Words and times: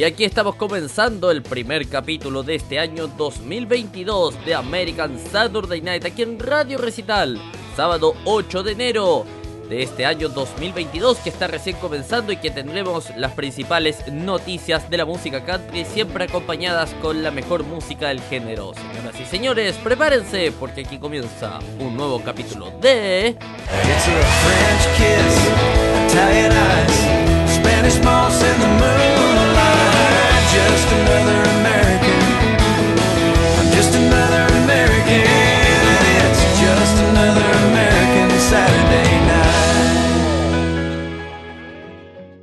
Y 0.00 0.04
aquí 0.04 0.24
estamos 0.24 0.54
comenzando 0.54 1.30
el 1.30 1.42
primer 1.42 1.86
capítulo 1.86 2.42
de 2.42 2.54
este 2.54 2.78
año 2.78 3.06
2022 3.06 4.46
de 4.46 4.54
American 4.54 5.18
Saturday 5.18 5.82
Night 5.82 6.06
aquí 6.06 6.22
en 6.22 6.38
Radio 6.38 6.78
Recital, 6.78 7.38
sábado 7.76 8.14
8 8.24 8.62
de 8.62 8.72
enero 8.72 9.26
de 9.68 9.82
este 9.82 10.06
año 10.06 10.30
2022 10.30 11.18
que 11.18 11.28
está 11.28 11.48
recién 11.48 11.76
comenzando 11.76 12.32
y 12.32 12.38
que 12.38 12.50
tendremos 12.50 13.14
las 13.18 13.32
principales 13.32 14.10
noticias 14.10 14.88
de 14.88 14.96
la 14.96 15.04
música 15.04 15.44
country 15.44 15.84
siempre 15.84 16.24
acompañadas 16.24 16.94
con 17.02 17.22
la 17.22 17.30
mejor 17.30 17.64
música 17.64 18.08
del 18.08 18.22
género. 18.22 18.72
Señoras 18.72 19.20
y 19.20 19.24
señores, 19.26 19.76
prepárense 19.84 20.50
porque 20.58 20.80
aquí 20.80 20.96
comienza 20.96 21.58
un 21.78 21.94
nuevo 21.94 22.22
capítulo 22.24 22.72
de... 22.80 23.36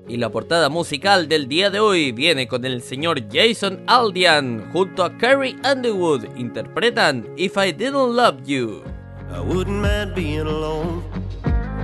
Y 0.09 0.15
la 0.19 0.31
portada 0.31 0.69
musical 0.69 1.27
del 1.27 1.47
día 1.47 1.69
de 1.69 1.79
hoy 1.79 2.11
viene 2.11 2.47
con 2.47 2.63
el 2.65 2.81
señor 2.81 3.21
Jason 3.31 3.83
Aldean 3.87 4.71
junto 4.71 5.03
a 5.03 5.17
Carrie 5.17 5.57
Underwood. 5.69 6.25
Interpretan 6.37 7.27
If 7.35 7.57
I 7.57 7.73
Didn't 7.73 8.15
Love 8.15 8.41
You. 8.45 8.83
I 9.29 9.41
wouldn't 9.41 9.81
mind 9.81 10.15
being 10.15 10.47
alone. 10.47 11.03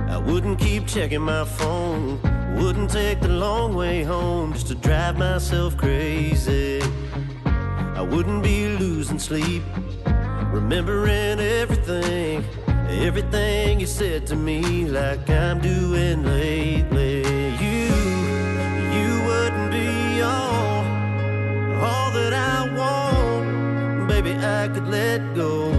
I 0.08 0.16
wouldn't 0.16 0.58
keep 0.58 0.86
checking 0.86 1.20
my 1.20 1.44
phone. 1.44 2.18
Wouldn't 2.54 2.90
take 2.90 3.20
the 3.20 3.28
long 3.28 3.74
way 3.74 4.04
home 4.04 4.52
just 4.52 4.68
to 4.68 4.74
drive 4.76 5.18
myself 5.18 5.76
crazy. 5.76 6.80
I 7.44 8.00
wouldn't 8.00 8.42
be 8.42 8.68
losing 8.68 9.18
sleep, 9.18 9.62
remembering 10.52 11.40
everything, 11.40 12.44
everything 12.88 13.80
you 13.80 13.86
said 13.86 14.26
to 14.28 14.36
me, 14.36 14.86
like 14.86 15.28
I'm 15.28 15.60
doing 15.60 16.24
lately. 16.24 17.22
You, 17.64 17.86
you 18.96 19.10
wouldn't 19.26 19.70
be 19.72 20.22
all 20.22 20.84
all 21.84 22.10
that 22.12 22.32
I 22.32 22.58
want, 22.78 24.08
baby, 24.08 24.32
I 24.38 24.68
could 24.68 24.88
let 24.88 25.34
go. 25.34 25.72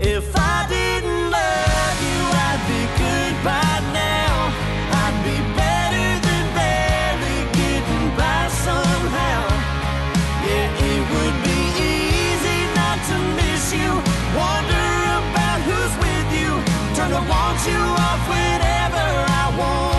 If 0.00 0.36
I 0.36 0.66
didn't 0.68 1.30
love 1.30 1.96
you, 2.08 2.20
I'd 2.46 2.62
be 2.68 2.82
good 3.02 3.44
To 17.18 17.24
want 17.24 17.66
you 17.66 17.74
off 17.74 18.28
whenever 18.28 19.06
I 19.26 19.54
want 19.58 19.97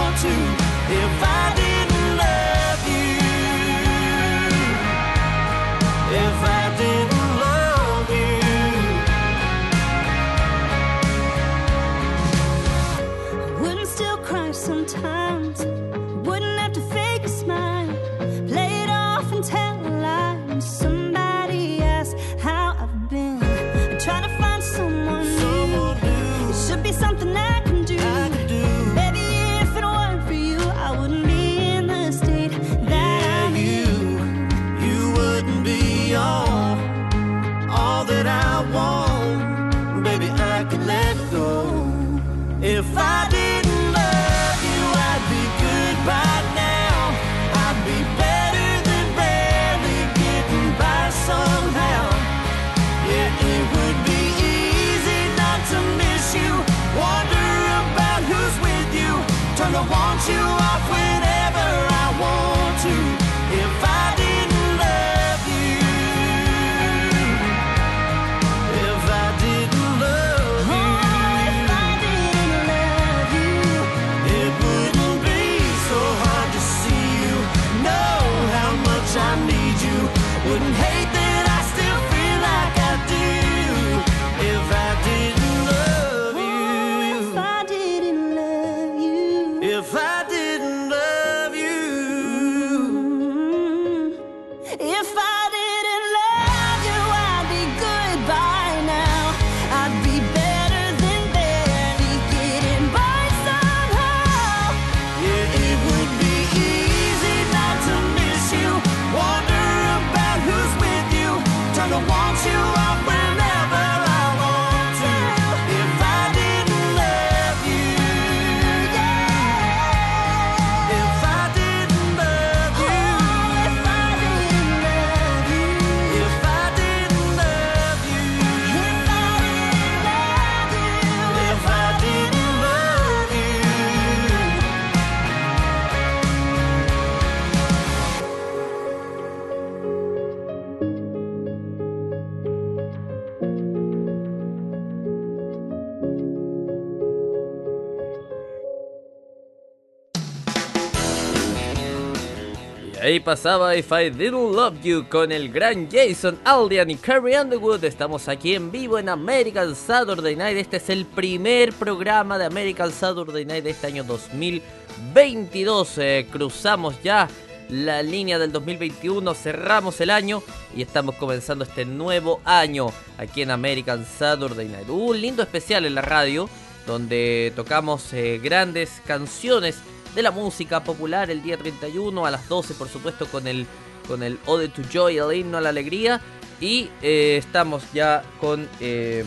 pasaba 153.29 153.75
If 153.75 153.91
I 153.91 154.09
Didn't 154.09 154.55
Love 154.55 154.81
You 154.81 155.07
con 155.07 155.31
el 155.31 155.51
gran 155.51 155.87
Jason 155.87 156.39
Aldean 156.45 156.89
y 156.89 156.95
Carrie 156.95 157.39
Underwood. 157.39 157.83
Estamos 157.83 158.27
aquí 158.27 158.55
en 158.55 158.71
vivo 158.71 158.97
en 158.97 159.07
American 159.07 159.75
Saturday 159.75 160.35
Night. 160.35 160.57
Este 160.57 160.77
es 160.77 160.89
el 160.89 161.05
primer 161.05 161.71
programa 161.73 162.39
de 162.39 162.45
American 162.45 162.91
Saturday 162.91 163.45
Night 163.45 163.65
de 163.65 163.69
este 163.69 163.85
año 163.85 164.03
2022. 164.03 165.97
Eh, 165.99 166.27
cruzamos 166.31 166.95
ya 167.03 167.27
la 167.69 168.01
línea 168.01 168.39
del 168.39 168.51
2021, 168.51 169.35
cerramos 169.35 170.01
el 170.01 170.09
año 170.09 170.41
y 170.75 170.81
estamos 170.81 171.13
comenzando 171.13 171.65
este 171.65 171.85
nuevo 171.85 172.41
año 172.45 172.87
aquí 173.19 173.43
en 173.43 173.51
American 173.51 174.07
Saturday 174.07 174.69
Night. 174.69 174.89
Un 174.89 175.21
lindo 175.21 175.43
especial 175.43 175.85
en 175.85 175.93
la 175.93 176.01
radio 176.01 176.49
donde 176.87 177.53
tocamos 177.55 178.11
eh, 178.11 178.39
grandes 178.41 179.03
canciones 179.05 179.77
de 180.15 180.21
la 180.21 180.31
música 180.31 180.83
popular 180.83 181.29
el 181.29 181.41
día 181.41 181.57
31 181.57 182.25
a 182.25 182.31
las 182.31 182.47
12, 182.47 182.73
por 182.73 182.89
supuesto, 182.89 183.25
con 183.27 183.47
el, 183.47 183.65
con 184.07 184.23
el 184.23 184.39
Ode 184.45 184.69
to 184.69 184.81
Joy, 184.91 185.17
el 185.17 185.33
himno 185.33 185.57
a 185.57 185.61
la 185.61 185.69
alegría. 185.69 186.21
Y 186.61 186.89
eh, 187.01 187.38
estamos 187.38 187.83
ya 187.94 188.23
con. 188.39 188.67
Eh, 188.79 189.23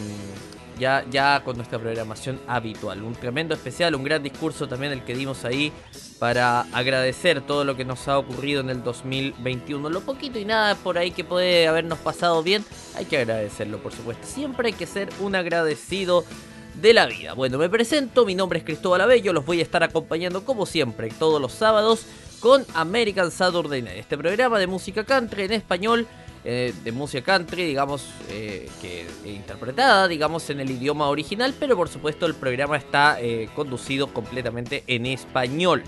ya, 0.79 1.05
ya 1.11 1.43
con 1.45 1.57
nuestra 1.57 1.79
programación 1.79 2.41
habitual. 2.47 3.03
Un 3.03 3.15
tremendo 3.15 3.55
especial, 3.55 3.95
un 3.95 4.03
gran 4.03 4.23
discurso 4.23 4.67
también 4.67 4.93
el 4.93 5.05
que 5.05 5.15
dimos 5.15 5.45
ahí 5.45 5.73
para 6.19 6.63
agradecer 6.73 7.41
todo 7.41 7.65
lo 7.65 7.77
que 7.77 7.85
nos 7.85 8.09
ha 8.09 8.19
ocurrido 8.19 8.61
en 8.61 8.71
el 8.71 8.83
2021. 8.83 9.89
Lo 9.91 10.01
poquito 10.01 10.39
y 10.39 10.45
nada 10.45 10.75
por 10.75 10.99
ahí 10.99 11.11
que 11.11 11.25
puede 11.25 11.69
habernos 11.69 11.99
pasado 11.99 12.43
bien, 12.43 12.65
hay 12.97 13.05
que 13.05 13.19
agradecerlo, 13.19 13.79
por 13.79 13.93
supuesto. 13.93 14.27
Siempre 14.27 14.69
hay 14.69 14.73
que 14.73 14.87
ser 14.87 15.09
un 15.21 15.35
agradecido 15.35 16.25
de 16.75 16.95
la 16.95 17.07
vida. 17.07 17.35
Bueno, 17.35 17.59
me 17.59 17.69
presento, 17.69 18.25
mi 18.25 18.35
nombre 18.35 18.59
es 18.59 18.65
Cristóbal 18.65 19.01
Abello, 19.01 19.33
los 19.33 19.45
voy 19.45 19.61
a 19.61 19.63
estar 19.63 19.83
acompañando 19.83 20.45
como 20.45 20.67
siempre 20.67 21.09
todos 21.11 21.41
los 21.41 21.53
sábados 21.53 22.07
con 22.41 22.65
American 22.75 23.31
Saturday 23.31 23.83
Night, 23.83 23.99
este 23.99 24.19
programa 24.19 24.59
de 24.59 24.67
música 24.67 25.05
country 25.05 25.45
en 25.45 25.53
español, 25.53 26.09
eh, 26.45 26.75
de 26.83 26.91
música 26.91 27.23
country, 27.23 27.65
digamos, 27.65 28.05
eh, 28.29 28.69
que 28.81 29.07
interpretada, 29.25 30.09
digamos, 30.09 30.51
en 30.51 30.59
el 30.59 30.71
idioma 30.71 31.09
original, 31.09 31.55
pero 31.59 31.77
por 31.77 31.89
supuesto 31.89 32.27
el 32.27 32.35
programa 32.35 32.77
está 32.77 33.21
eh, 33.21 33.49
conducido 33.55 34.09
completamente 34.09 34.83
en 34.87 35.07
español. 35.07 35.85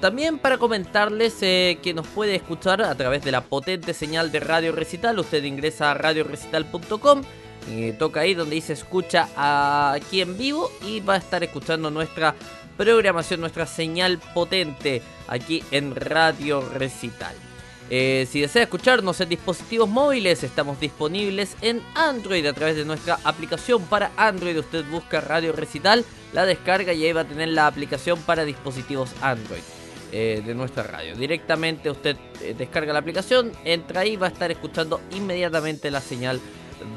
también 0.00 0.38
para 0.38 0.58
comentarles 0.58 1.34
que 1.34 1.92
nos 1.94 2.06
puede 2.08 2.34
escuchar 2.34 2.82
a 2.82 2.94
través 2.94 3.22
de 3.22 3.30
la 3.30 3.42
potente 3.42 3.94
señal 3.94 4.32
de 4.32 4.40
Radio 4.40 4.72
Recital, 4.72 5.18
usted 5.18 5.44
ingresa 5.44 5.90
a 5.90 5.94
radiorecital.com 5.94 7.22
toca 7.98 8.20
ahí 8.20 8.34
donde 8.34 8.56
dice 8.56 8.72
escucha 8.72 9.28
aquí 9.92 10.20
en 10.20 10.36
vivo 10.36 10.70
y 10.86 11.00
va 11.00 11.14
a 11.14 11.18
estar 11.18 11.42
escuchando 11.42 11.90
nuestra 11.90 12.34
programación, 12.76 13.40
nuestra 13.40 13.66
señal 13.66 14.18
potente 14.34 15.02
aquí 15.28 15.62
en 15.70 15.94
Radio 15.94 16.60
Recital. 16.60 17.34
Eh, 17.94 18.26
si 18.30 18.40
desea 18.40 18.62
escucharnos 18.62 19.20
en 19.20 19.28
dispositivos 19.28 19.88
móviles, 19.88 20.42
estamos 20.44 20.80
disponibles 20.80 21.56
en 21.60 21.82
Android 21.94 22.46
a 22.46 22.54
través 22.54 22.74
de 22.76 22.86
nuestra 22.86 23.18
aplicación 23.22 23.82
para 23.82 24.12
Android. 24.16 24.58
Usted 24.58 24.84
busca 24.86 25.20
Radio 25.20 25.52
Recital, 25.52 26.04
la 26.32 26.46
descarga 26.46 26.94
y 26.94 27.04
ahí 27.04 27.12
va 27.12 27.20
a 27.20 27.28
tener 27.28 27.48
la 27.48 27.66
aplicación 27.66 28.18
para 28.22 28.44
dispositivos 28.44 29.10
Android 29.20 29.60
eh, 30.10 30.42
de 30.44 30.54
nuestra 30.54 30.84
radio. 30.84 31.14
Directamente 31.16 31.90
usted 31.90 32.16
eh, 32.40 32.54
descarga 32.56 32.94
la 32.94 33.00
aplicación, 33.00 33.52
entra 33.64 34.00
ahí, 34.00 34.16
va 34.16 34.28
a 34.28 34.30
estar 34.30 34.50
escuchando 34.50 35.00
inmediatamente 35.14 35.90
la 35.90 36.00
señal 36.00 36.40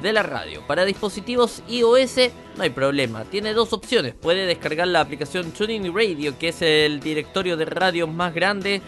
de 0.02 0.14
la 0.14 0.24
radio. 0.24 0.62
Para 0.68 0.86
dispositivos 0.86 1.64
iOS 1.68 2.32
no 2.58 2.64
hay 2.64 2.70
problema, 2.70 3.24
tiene 3.26 3.54
dos 3.54 3.74
opciones. 3.74 4.14
Puede 4.14 4.46
descargar 4.46 4.88
la 4.88 5.02
aplicación 5.02 5.52
Tuning 5.52 5.94
Radio, 5.94 6.38
que 6.38 6.50
es 6.50 6.62
el 6.62 7.00
directorio 7.00 7.58
de 7.58 7.66
radio 7.66 8.08
más 8.08 8.34
grande 8.34 8.82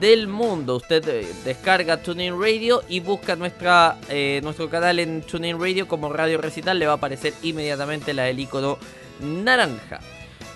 del 0.00 0.28
mundo. 0.28 0.76
Usted 0.76 1.06
eh, 1.08 1.26
descarga 1.44 2.02
Tuning 2.02 2.40
Radio 2.40 2.82
y 2.88 3.00
busca 3.00 3.36
nuestra, 3.36 3.98
eh, 4.08 4.40
nuestro 4.42 4.68
canal 4.68 4.98
en 4.98 5.22
Tuning 5.22 5.58
Radio 5.60 5.88
como 5.88 6.12
Radio 6.12 6.38
Recital. 6.38 6.78
Le 6.78 6.86
va 6.86 6.92
a 6.92 6.96
aparecer 6.96 7.34
inmediatamente 7.42 8.14
la 8.14 8.24
del 8.24 8.38
icono 8.38 8.78
naranja. 9.20 10.00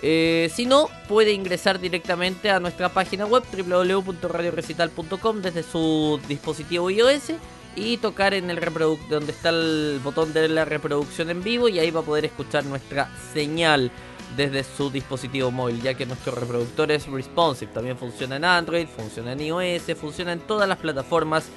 Eh, 0.05 0.51
si 0.53 0.67
no, 0.67 0.89
puede 1.09 1.33
ingresar 1.33 1.79
directamente 1.79 2.51
a 2.51 2.59
nuestra 2.59 2.89
página 2.89 3.25
web 3.25 3.45
www.radiorecital.com 3.53 5.41
desde 5.41 5.63
su 5.63 6.21
dispositivo 6.29 6.91
iOS 6.91 7.33
y 7.77 7.97
tocar 7.97 8.35
en 8.35 8.51
el 8.51 8.57
reproductor 8.57 9.09
donde 9.09 9.33
está 9.33 9.49
el 9.49 10.01
botón 10.03 10.33
de 10.33 10.49
la 10.49 10.65
reproducción 10.65 11.31
en 11.31 11.43
vivo 11.43 11.69
y 11.69 11.79
ahí 11.79 11.91
va 11.91 12.01
a 12.01 12.05
poder 12.05 12.25
escuchar 12.25 12.65
nuestra 12.65 13.11
señal 13.33 13.91
desde 14.37 14.65
su 14.65 14.91
dispositivo 14.91 15.51
móvil, 15.51 15.83
ya 15.83 15.95
que 15.95 16.07
nuestro 16.07 16.35
reproductor 16.35 16.91
es 16.91 17.07
responsive, 17.07 17.73
también 17.73 17.99
funciona 17.99 18.37
en 18.37 18.45
Android, 18.45 18.87
funciona 18.87 19.33
en 19.33 19.41
iOS, 19.41 19.95
funciona 19.99 20.33
en 20.33 20.41
todas 20.41 20.69
las 20.69 20.79
plataformas 20.79 21.49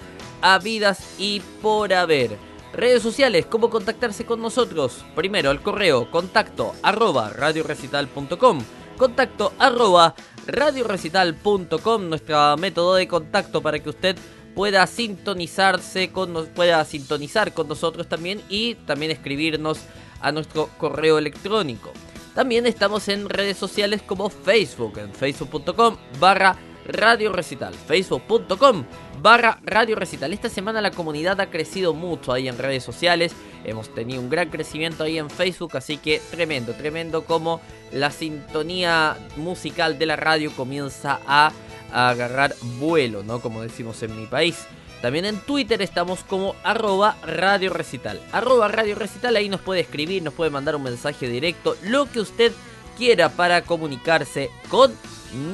habidas 0.42 1.16
y 1.18 1.42
por 1.62 1.94
haber. 1.94 2.38
Redes 2.74 3.02
sociales, 3.02 3.46
¿cómo 3.46 3.70
contactarse 3.70 4.26
con 4.26 4.42
nosotros? 4.42 5.06
Primero, 5.16 5.52
el 5.52 5.62
correo 5.62 6.12
contacto 6.12 6.74
arroba 6.84 7.30
radiorecital.com 7.30 8.62
contacto 8.98 9.54
arroba 9.60 10.16
radiorecital.com 10.48 12.10
nuestro 12.10 12.58
método 12.58 12.96
de 12.96 13.08
contacto 13.08 13.62
para 13.62 13.80
que 13.80 13.90
usted 13.90 14.18
pueda 14.56 14.88
sintonizarse 14.88 16.12
con 16.12 16.48
pueda 16.48 16.84
sintonizar 16.86 17.54
con 17.54 17.68
nosotros 17.68 18.08
también 18.08 18.42
y 18.50 18.76
también 18.76 19.12
escribirnos 19.12 19.82
a 20.22 20.32
nuestro 20.32 20.70
correo 20.78 21.18
electrónico. 21.18 21.92
También 22.34 22.66
estamos 22.66 23.08
en 23.10 23.30
redes 23.30 23.58
sociales 23.58 24.02
como 24.02 24.30
Facebook, 24.30 24.98
en 24.98 25.14
facebook.com 25.14 25.98
barra 26.20 26.58
Radio 26.86 27.32
Recital, 27.32 27.74
facebook.com 27.74 28.86
barra 29.22 29.60
Radio 29.64 29.96
Recital. 29.96 30.34
Esta 30.34 30.50
semana 30.50 30.82
la 30.82 30.92
comunidad 30.92 31.40
ha 31.42 31.50
crecido 31.50 31.94
mucho 31.94 32.32
ahí 32.32 32.48
en 32.48 32.58
redes 32.58 32.84
sociales, 32.84 33.34
hemos 33.64 33.94
tenido 33.94 34.22
un 34.22 34.30
gran 34.30 34.50
crecimiento 34.50 35.04
ahí 35.04 35.18
en 35.18 35.30
Facebook, 35.30 35.76
así 35.78 35.98
que 35.98 36.22
tremendo, 36.30 36.74
tremendo 36.74 37.26
como 37.26 37.62
la 37.92 38.12
sintonía 38.12 39.18
musical 39.38 39.98
de 39.98 40.06
la 40.06 40.16
radio 40.16 40.52
comienza 40.56 41.20
a 41.26 41.52
a 41.96 42.10
agarrar 42.10 42.54
vuelo, 42.78 43.24
¿no? 43.24 43.40
Como 43.40 43.62
decimos 43.62 44.04
en 44.04 44.20
mi 44.20 44.28
país. 44.28 44.68
También 45.02 45.26
en 45.26 45.40
Twitter 45.40 45.82
estamos 45.82 46.24
como 46.24 46.56
arroba 46.64 47.16
Radio 47.26 47.72
Recital. 47.72 48.20
Arroba 48.32 48.68
Radio 48.68 48.96
Recital, 48.96 49.36
ahí 49.36 49.48
nos 49.50 49.62
puede 49.62 49.82
escribir, 49.82 50.22
nos 50.22 50.34
puede 50.34 50.52
mandar 50.52 50.76
un 50.76 50.84
mensaje 50.84 51.30
directo, 51.30 51.78
lo 51.84 52.06
que 52.12 52.20
usted 52.20 52.52
quiera 52.98 53.30
para 53.30 53.62
comunicarse 53.62 54.50
con 54.70 54.94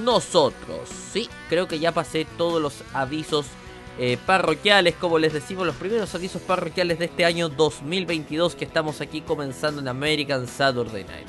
nosotros. 0.04 0.90
Sí, 1.14 1.30
creo 1.48 1.68
que 1.68 1.80
ya 1.80 1.92
pasé 1.92 2.26
todos 2.38 2.62
los 2.62 2.84
avisos 2.94 3.46
eh, 4.00 4.18
parroquiales, 4.26 4.96
como 4.96 5.20
les 5.20 5.34
decimos, 5.34 5.68
los 5.68 5.76
primeros 5.76 6.16
avisos 6.16 6.42
parroquiales 6.42 6.98
de 6.98 7.06
este 7.06 7.24
año 7.24 7.50
2022 7.50 8.56
que 8.56 8.66
estamos 8.66 9.00
aquí 9.00 9.22
comenzando 9.22 9.80
en 9.82 9.88
American 9.88 10.48
Saturday 10.48 11.04
Night. 11.04 11.28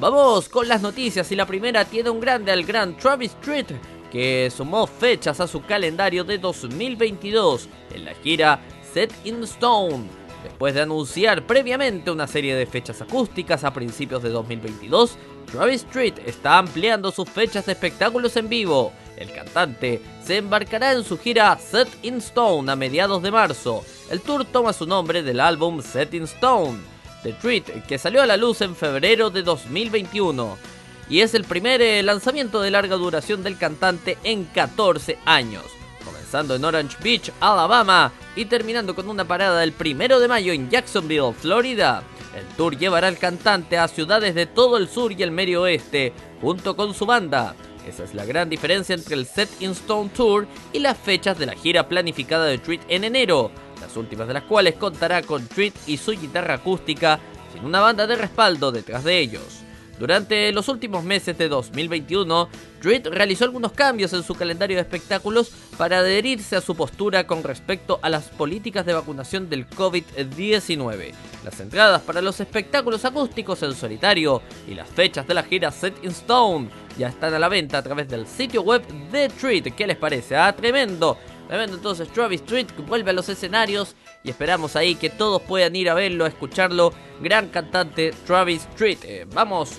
Vamos 0.00 0.48
con 0.48 0.66
las 0.66 0.80
noticias 0.80 1.30
y 1.32 1.36
la 1.36 1.46
primera 1.46 1.84
tiene 1.84 2.10
un 2.10 2.20
grande 2.20 2.50
al 2.50 2.64
gran 2.64 2.96
Travis 2.96 3.32
Street 3.32 3.66
que 4.10 4.50
sumó 4.54 4.86
fechas 4.86 5.40
a 5.40 5.46
su 5.46 5.62
calendario 5.62 6.24
de 6.24 6.38
2022 6.38 7.68
en 7.94 8.04
la 8.04 8.14
gira 8.14 8.60
Set 8.92 9.12
in 9.24 9.42
Stone, 9.44 10.06
después 10.42 10.74
de 10.74 10.82
anunciar 10.82 11.46
previamente 11.46 12.10
una 12.10 12.26
serie 12.26 12.54
de 12.54 12.66
fechas 12.66 13.02
acústicas 13.02 13.64
a 13.64 13.72
principios 13.72 14.22
de 14.22 14.30
2022. 14.30 15.16
Travis 15.50 15.82
Street 15.84 16.14
está 16.26 16.58
ampliando 16.58 17.10
sus 17.10 17.28
fechas 17.28 17.66
de 17.66 17.72
espectáculos 17.72 18.36
en 18.36 18.48
vivo. 18.48 18.92
El 19.16 19.32
cantante 19.32 20.00
se 20.22 20.36
embarcará 20.36 20.92
en 20.92 21.04
su 21.04 21.18
gira 21.18 21.56
Set 21.58 21.88
in 22.02 22.18
Stone 22.18 22.70
a 22.70 22.76
mediados 22.76 23.22
de 23.22 23.30
marzo. 23.30 23.84
El 24.10 24.20
tour 24.20 24.44
toma 24.44 24.72
su 24.72 24.86
nombre 24.86 25.22
del 25.22 25.40
álbum 25.40 25.82
Set 25.82 26.14
in 26.14 26.24
Stone, 26.24 26.78
The 27.22 27.32
Treat, 27.32 27.86
que 27.86 27.98
salió 27.98 28.22
a 28.22 28.26
la 28.26 28.36
luz 28.36 28.60
en 28.60 28.76
febrero 28.76 29.30
de 29.30 29.42
2021 29.42 30.77
y 31.10 31.20
es 31.20 31.34
el 31.34 31.44
primer 31.44 31.80
eh, 31.80 32.02
lanzamiento 32.02 32.60
de 32.60 32.70
larga 32.70 32.96
duración 32.96 33.42
del 33.42 33.56
cantante 33.56 34.18
en 34.24 34.44
14 34.44 35.18
años, 35.24 35.64
comenzando 36.04 36.54
en 36.54 36.64
Orange 36.64 36.96
Beach, 37.02 37.32
Alabama 37.40 38.12
y 38.36 38.44
terminando 38.44 38.94
con 38.94 39.08
una 39.08 39.26
parada 39.26 39.64
el 39.64 39.72
primero 39.72 40.20
de 40.20 40.28
mayo 40.28 40.52
en 40.52 40.68
Jacksonville, 40.70 41.32
Florida. 41.32 42.02
El 42.36 42.46
tour 42.56 42.76
llevará 42.76 43.08
al 43.08 43.18
cantante 43.18 43.78
a 43.78 43.88
ciudades 43.88 44.34
de 44.34 44.46
todo 44.46 44.76
el 44.76 44.88
sur 44.88 45.12
y 45.12 45.22
el 45.22 45.30
medio 45.30 45.62
oeste, 45.62 46.12
junto 46.40 46.76
con 46.76 46.94
su 46.94 47.06
banda. 47.06 47.54
Esa 47.86 48.04
es 48.04 48.14
la 48.14 48.26
gran 48.26 48.50
diferencia 48.50 48.94
entre 48.94 49.14
el 49.14 49.24
Set 49.24 49.48
in 49.60 49.70
Stone 49.70 50.10
Tour 50.14 50.46
y 50.74 50.78
las 50.78 50.98
fechas 50.98 51.38
de 51.38 51.46
la 51.46 51.54
gira 51.54 51.88
planificada 51.88 52.44
de 52.44 52.58
Treat 52.58 52.82
en 52.88 53.04
enero, 53.04 53.50
las 53.80 53.96
últimas 53.96 54.28
de 54.28 54.34
las 54.34 54.42
cuales 54.42 54.74
contará 54.74 55.22
con 55.22 55.48
Treat 55.48 55.74
y 55.86 55.96
su 55.96 56.12
guitarra 56.12 56.54
acústica, 56.54 57.18
sin 57.52 57.64
una 57.64 57.80
banda 57.80 58.06
de 58.06 58.16
respaldo 58.16 58.70
detrás 58.70 59.04
de 59.04 59.18
ellos. 59.18 59.62
Durante 59.98 60.52
los 60.52 60.68
últimos 60.68 61.02
meses 61.02 61.36
de 61.36 61.48
2021, 61.48 62.48
Dread 62.80 63.08
realizó 63.08 63.44
algunos 63.44 63.72
cambios 63.72 64.12
en 64.12 64.22
su 64.22 64.34
calendario 64.34 64.76
de 64.76 64.82
espectáculos 64.82 65.50
para 65.76 65.98
adherirse 65.98 66.54
a 66.54 66.60
su 66.60 66.76
postura 66.76 67.26
con 67.26 67.42
respecto 67.42 67.98
a 68.02 68.08
las 68.08 68.28
políticas 68.28 68.86
de 68.86 68.92
vacunación 68.92 69.50
del 69.50 69.68
COVID-19. 69.68 71.12
Las 71.44 71.58
entradas 71.58 72.02
para 72.02 72.22
los 72.22 72.38
espectáculos 72.38 73.04
acústicos 73.04 73.62
en 73.64 73.74
solitario 73.74 74.40
y 74.68 74.74
las 74.74 74.88
fechas 74.88 75.26
de 75.26 75.34
la 75.34 75.42
gira 75.42 75.72
Set 75.72 75.96
in 76.04 76.10
Stone 76.10 76.68
ya 76.96 77.08
están 77.08 77.34
a 77.34 77.38
la 77.38 77.48
venta 77.48 77.78
a 77.78 77.82
través 77.82 78.08
del 78.08 78.26
sitio 78.26 78.62
web 78.62 78.86
de 79.10 79.28
Treat. 79.28 79.74
¿Qué 79.74 79.86
les 79.86 79.96
parece? 79.96 80.36
Ah, 80.36 80.54
tremendo. 80.54 81.18
Tremendo 81.48 81.76
entonces 81.76 82.08
Travis 82.12 82.42
Street 82.42 82.66
vuelve 82.86 83.10
a 83.10 83.14
los 83.14 83.28
escenarios 83.28 83.96
y 84.22 84.30
esperamos 84.30 84.76
ahí 84.76 84.94
que 84.96 85.08
todos 85.08 85.40
puedan 85.42 85.74
ir 85.74 85.88
a 85.88 85.94
verlo, 85.94 86.24
a 86.24 86.28
escucharlo. 86.28 86.92
Gran 87.20 87.48
cantante 87.48 88.12
Travis 88.26 88.66
Street. 88.74 88.98
Eh, 89.04 89.26
vamos 89.32 89.78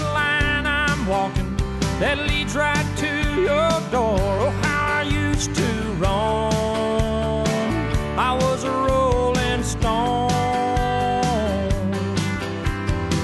walking 1.11 1.57
that 1.99 2.17
leads 2.29 2.55
right 2.55 2.87
to 2.97 3.11
your 3.49 3.71
door. 3.91 4.17
Oh, 4.45 4.49
how 4.63 4.99
I 4.99 5.03
used 5.03 5.53
to 5.53 5.69
roam. 6.03 7.45
I 8.17 8.31
was 8.41 8.63
a 8.63 8.71
rolling 8.71 9.61
stone. 9.61 10.31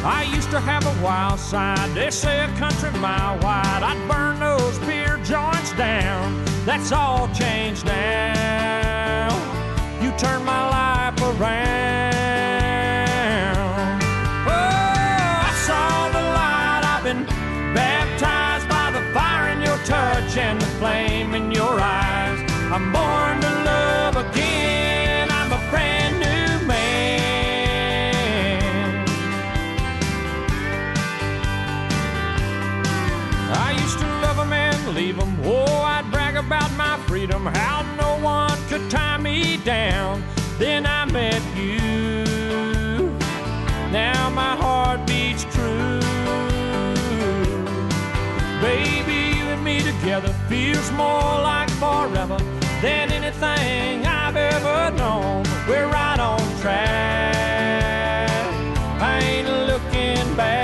I 0.04 0.22
used 0.36 0.52
to 0.52 0.60
have 0.60 0.86
a 0.86 0.96
wild 1.02 1.40
side. 1.40 1.90
They 1.96 2.12
say 2.12 2.44
a 2.44 2.50
country 2.60 2.92
mile 3.00 3.40
wide. 3.40 3.84
I'd 3.90 4.02
burn 4.12 4.40
those 4.42 4.78
pier 4.80 5.18
joints 5.24 5.72
down. 5.74 6.44
That's 6.66 6.92
all 6.92 7.30
changed 7.34 7.86
now. 7.86 9.30
You 10.02 10.12
turned 10.18 10.46
my 10.46 10.70
life 10.70 10.77
touch 20.28 20.38
and 20.38 20.62
the 20.62 20.66
flame 20.78 21.34
in 21.34 21.52
your 21.52 21.80
eyes. 21.80 22.40
I'm 22.72 22.92
born 22.92 23.42
to 23.42 23.50
love 23.64 24.18
again. 24.18 25.30
I'm 25.32 25.52
a 25.52 25.70
brand 25.70 26.20
new 26.20 26.68
man. 26.68 26.98
I 33.52 33.72
used 33.72 34.00
to 34.00 34.06
love 34.22 34.38
them 34.38 34.54
and 34.54 34.96
leave 34.96 35.18
them. 35.18 35.38
Oh, 35.44 35.82
I'd 35.84 36.10
brag 36.12 36.36
about 36.36 36.72
my 36.74 36.98
freedom, 37.08 37.46
how 37.46 37.84
no 37.96 38.18
one 38.24 38.58
could 38.68 38.90
tie 38.90 39.18
me 39.18 39.58
down. 39.58 40.24
Then 40.58 40.86
I 40.86 41.06
met 41.06 41.42
you. 41.56 42.26
Now 43.92 44.30
my 44.30 44.56
heart 44.56 45.07
together 50.08 50.34
feels 50.48 50.90
more 50.92 51.36
like 51.52 51.70
forever 51.72 52.38
than 52.82 53.12
anything 53.12 54.06
I've 54.06 54.38
ever 54.38 54.96
known. 54.96 55.44
We're 55.68 55.88
right 55.88 56.18
on 56.18 56.40
track. 56.62 58.30
I 59.02 59.20
ain't 59.20 59.50
looking 59.68 60.36
back. 60.38 60.64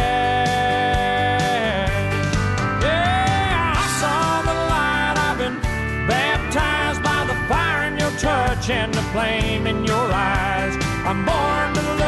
Yeah, 2.81 3.73
I 3.75 3.85
saw 3.99 4.43
the 4.49 4.55
light. 4.71 5.15
I've 5.27 5.37
been 5.37 5.59
baptized 6.07 7.03
by 7.03 7.25
the 7.25 7.35
fire 7.49 7.83
in 7.89 7.97
your 7.97 8.11
church 8.11 8.69
and 8.69 8.93
the 8.93 9.03
flame 9.11 9.67
in 9.67 9.83
your 9.83 10.09
eyes. 10.13 10.73
I'm 11.05 11.25
born 11.25 11.73
to 11.73 11.81
live. 11.95 12.02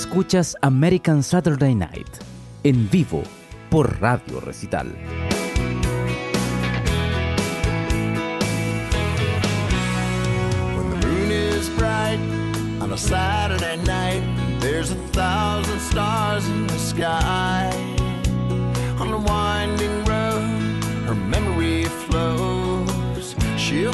Escuchas 0.00 0.56
American 0.62 1.22
Saturday 1.22 1.74
Night 1.74 2.08
en 2.64 2.88
vivo 2.88 3.22
por 3.68 4.00
Radio 4.00 4.40
Recital. 4.40 4.86
When 10.74 10.88
the 10.88 11.06
moon 11.06 11.30
is 11.30 11.68
bright 11.76 12.18
on 12.80 12.92
a 12.92 12.96
Saturday 12.96 13.76
night, 13.84 14.22
there's 14.58 14.90
a 14.90 14.96
thousand 15.12 15.78
stars 15.80 16.48
in 16.48 16.66
the 16.66 16.78
sky. 16.78 17.70
On 18.98 19.12
a 19.12 19.18
winding 19.18 20.04
road, 20.06 20.82
her 21.04 21.14
memory 21.14 21.84
flows. 22.08 23.36
She'll 23.58 23.92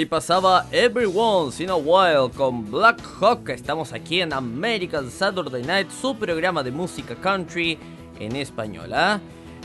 ahí 0.00 0.06
pasaba 0.06 0.66
Every 0.72 1.04
Once 1.04 1.62
in 1.62 1.68
a 1.68 1.76
While 1.76 2.30
con 2.34 2.70
Black 2.70 3.02
Hawk. 3.20 3.50
Estamos 3.50 3.92
aquí 3.92 4.22
en 4.22 4.32
American 4.32 5.10
Saturday 5.10 5.62
Night, 5.62 5.90
su 5.90 6.16
programa 6.16 6.62
de 6.62 6.70
música 6.70 7.14
country 7.16 7.78
en 8.18 8.34
español. 8.34 8.94
¿ah? 8.94 9.20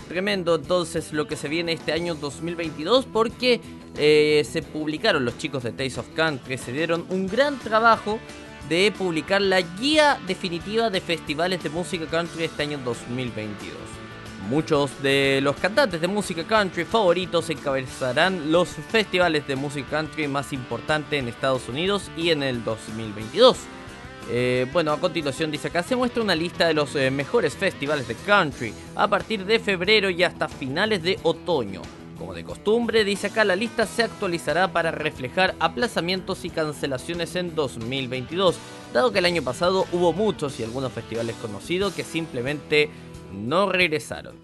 Tremendo 0.09 0.55
entonces 0.55 1.13
lo 1.13 1.25
que 1.25 1.37
se 1.37 1.47
viene 1.47 1.71
este 1.71 1.93
año 1.93 2.15
2022 2.15 3.05
porque 3.05 3.61
eh, 3.97 4.45
se 4.49 4.61
publicaron 4.61 5.23
los 5.23 5.37
chicos 5.37 5.63
de 5.63 5.71
Taste 5.71 6.01
of 6.01 6.09
Country, 6.13 6.57
se 6.57 6.73
dieron 6.73 7.05
un 7.09 7.27
gran 7.27 7.57
trabajo 7.57 8.19
de 8.67 8.91
publicar 8.97 9.41
la 9.41 9.61
guía 9.61 10.19
definitiva 10.27 10.89
de 10.89 10.99
festivales 10.99 11.63
de 11.63 11.69
música 11.69 12.07
country 12.07 12.43
este 12.43 12.63
año 12.63 12.77
2022. 12.83 14.04
Muchos 14.49 15.01
de 15.01 15.39
los 15.41 15.55
cantantes 15.55 15.99
de 15.99 16.07
música 16.07 16.43
country 16.43 16.85
favoritos 16.85 17.49
encabezarán 17.49 18.51
los 18.51 18.69
festivales 18.69 19.47
de 19.47 19.55
música 19.55 19.89
country 19.89 20.27
más 20.27 20.53
importantes 20.53 21.19
en 21.19 21.27
Estados 21.27 21.67
Unidos 21.67 22.11
y 22.15 22.29
en 22.29 22.43
el 22.43 22.63
2022. 22.63 23.57
Eh, 24.29 24.67
bueno, 24.71 24.91
a 24.91 24.99
continuación 24.99 25.49
dice 25.49 25.69
acá, 25.69 25.81
se 25.81 25.95
muestra 25.95 26.21
una 26.21 26.35
lista 26.35 26.67
de 26.67 26.75
los 26.75 26.95
eh, 26.95 27.09
mejores 27.09 27.55
festivales 27.55 28.07
de 28.07 28.13
country 28.13 28.71
a 28.95 29.07
partir 29.07 29.45
de 29.45 29.59
febrero 29.59 30.11
y 30.11 30.21
hasta 30.21 30.47
finales 30.47 31.01
de 31.01 31.19
otoño. 31.23 31.81
Como 32.19 32.35
de 32.35 32.43
costumbre, 32.43 33.03
dice 33.03 33.27
acá, 33.27 33.43
la 33.45 33.55
lista 33.55 33.87
se 33.87 34.03
actualizará 34.03 34.67
para 34.71 34.91
reflejar 34.91 35.55
aplazamientos 35.59 36.45
y 36.45 36.51
cancelaciones 36.51 37.35
en 37.35 37.55
2022, 37.55 38.55
dado 38.93 39.11
que 39.11 39.19
el 39.19 39.25
año 39.25 39.41
pasado 39.41 39.85
hubo 39.91 40.13
muchos 40.13 40.59
y 40.59 40.63
algunos 40.63 40.93
festivales 40.93 41.35
conocidos 41.41 41.93
que 41.93 42.03
simplemente 42.03 42.89
no 43.33 43.71
regresaron. 43.71 44.35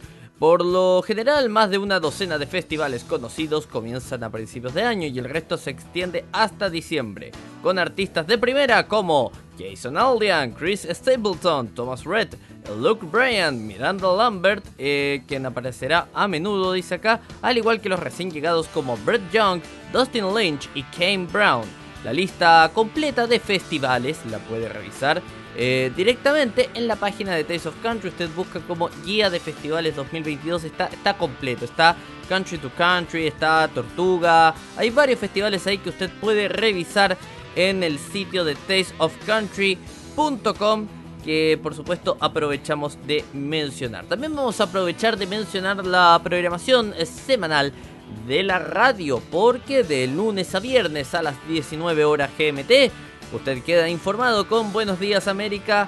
Por 0.42 0.66
lo 0.66 1.04
general, 1.04 1.50
más 1.50 1.70
de 1.70 1.78
una 1.78 2.00
docena 2.00 2.40
de 2.40 2.48
festivales 2.48 3.04
conocidos 3.04 3.68
comienzan 3.68 4.24
a 4.24 4.32
principios 4.32 4.74
de 4.74 4.82
año 4.82 5.06
y 5.06 5.20
el 5.20 5.30
resto 5.30 5.56
se 5.56 5.70
extiende 5.70 6.26
hasta 6.32 6.72
diciembre, 6.72 7.32
con 7.62 7.78
artistas 7.78 8.26
de 8.26 8.40
primera 8.40 8.88
como 8.88 9.32
Jason 9.60 9.98
Aldean, 9.98 10.54
Chris 10.54 10.88
Stapleton, 10.90 11.68
Thomas 11.76 12.06
Rhett, 12.06 12.36
Luke 12.80 13.06
Bryan, 13.06 13.68
Miranda 13.68 14.12
Lambert, 14.12 14.66
eh, 14.80 15.22
quien 15.28 15.46
aparecerá 15.46 16.08
a 16.12 16.28
menudo, 16.28 16.74
dice 16.74 16.96
acá, 16.96 17.22
al 17.44 17.60
igual 17.60 17.80
que 17.80 17.90
los 17.90 18.00
recién 18.00 18.32
llegados 18.32 18.68
como 18.70 18.98
Brett 18.98 19.22
Young, 19.32 19.62
Dustin 19.94 20.34
Lynch 20.34 20.68
y 20.74 20.82
Kane 20.82 21.28
Brown. 21.32 21.66
La 22.04 22.14
lista 22.14 22.72
completa 22.74 23.28
de 23.28 23.40
festivales 23.40 24.20
la 24.26 24.40
puede 24.40 24.68
revisar 24.70 25.22
eh, 25.56 25.92
directamente 25.96 26.70
en 26.74 26.88
la 26.88 26.96
página 26.96 27.36
de 27.36 27.44
Taste 27.44 27.70
of 27.70 27.76
Country. 27.82 28.10
Usted 28.10 28.30
busca 28.36 28.60
como 28.62 28.90
guía 29.06 29.30
de 29.30 29.40
festivales 29.40 29.96
2022. 29.96 30.64
Está, 30.64 30.88
está 30.88 31.16
completo. 31.18 31.66
Está 31.66 31.96
Country 32.30 32.58
to 32.58 32.72
Country, 32.78 33.28
está 33.28 33.68
Tortuga. 33.68 34.56
Hay 34.78 34.90
varios 34.90 35.20
festivales 35.20 35.68
ahí 35.68 35.78
que 35.78 35.90
usted 35.90 36.10
puede 36.22 36.48
revisar 36.48 37.18
en 37.56 37.84
el 37.84 38.00
sitio 38.00 38.46
de 38.46 38.56
tasteofcountry.com 38.56 40.88
que 41.24 41.60
por 41.62 41.76
supuesto 41.76 42.18
aprovechamos 42.20 42.98
de 43.06 43.24
mencionar. 43.34 44.06
También 44.06 44.36
vamos 44.36 44.60
a 44.60 44.64
aprovechar 44.64 45.18
de 45.18 45.28
mencionar 45.28 45.86
la 45.86 46.20
programación 46.24 46.96
semanal 47.06 47.72
de 48.28 48.44
la 48.44 48.60
radio 48.60 49.22
porque 49.32 49.84
de 49.84 50.08
lunes 50.08 50.54
a 50.56 50.60
viernes 50.60 51.14
a 51.14 51.22
las 51.22 51.36
19 51.48 52.06
horas 52.06 52.32
GMT 52.38 52.92
usted 53.34 53.64
queda 53.64 53.90
informado 53.90 54.48
con 54.48 54.74
Buenos 54.74 55.00
Días 55.00 55.28
América 55.28 55.88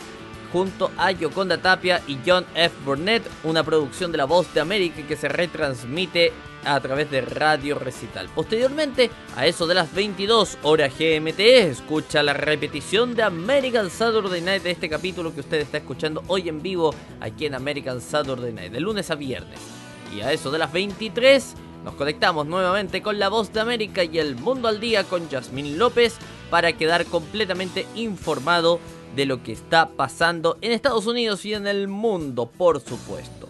junto 0.52 0.92
a 0.98 1.12
Yoconda 1.12 1.58
Tapia 1.58 2.02
y 2.08 2.20
John 2.26 2.46
F. 2.54 2.76
Burnett, 2.86 3.24
una 3.44 3.64
producción 3.64 4.12
de 4.12 4.20
La 4.20 4.26
Voz 4.26 4.54
de 4.54 4.62
América 4.62 5.02
que 5.08 5.16
se 5.16 5.28
retransmite 5.28 6.32
a 6.64 6.80
través 6.80 7.10
de 7.10 7.22
Radio 7.22 7.78
Recital. 7.80 8.30
Posteriormente, 8.34 9.10
a 9.36 9.48
eso 9.48 9.66
de 9.66 9.74
las 9.74 9.94
22 9.94 10.60
horas 10.62 10.94
GMT, 10.98 11.40
escucha 11.40 12.22
la 12.22 12.34
repetición 12.34 13.16
de 13.16 13.24
American 13.24 13.90
Saturday 13.90 14.42
Night 14.42 14.64
de 14.64 14.72
este 14.72 14.90
capítulo 14.90 15.34
que 15.34 15.42
usted 15.42 15.60
está 15.60 15.80
escuchando 15.80 16.24
hoy 16.28 16.48
en 16.48 16.62
vivo 16.62 16.94
aquí 17.20 17.48
en 17.48 17.56
American 17.56 18.00
Saturday 18.00 18.54
Night, 18.54 18.72
de 18.72 18.80
lunes 18.80 19.10
a 19.10 19.16
viernes. 19.16 19.60
Y 20.16 20.22
a 20.22 20.32
eso 20.32 20.52
de 20.52 20.60
las 20.60 20.72
23 20.72 21.56
nos 21.84 21.96
conectamos 21.96 22.46
nuevamente 22.46 23.02
con 23.02 23.20
La 23.20 23.30
Voz 23.30 23.52
de 23.52 23.60
América 23.60 24.04
y 24.04 24.20
El 24.20 24.36
Mundo 24.36 24.68
al 24.68 24.80
Día 24.80 25.04
con 25.04 25.28
Yasmín 25.28 25.78
López 25.78 26.18
para 26.54 26.74
quedar 26.74 27.06
completamente 27.06 27.88
informado 27.96 28.80
de 29.16 29.26
lo 29.26 29.42
que 29.42 29.52
está 29.52 29.90
pasando 29.90 30.60
en 30.62 30.72
Estados 30.72 31.08
Unidos 31.08 31.44
y 31.46 31.56
en 31.56 31.66
el 31.66 31.88
mundo, 31.88 32.46
por 32.46 32.80
supuesto. 32.80 33.50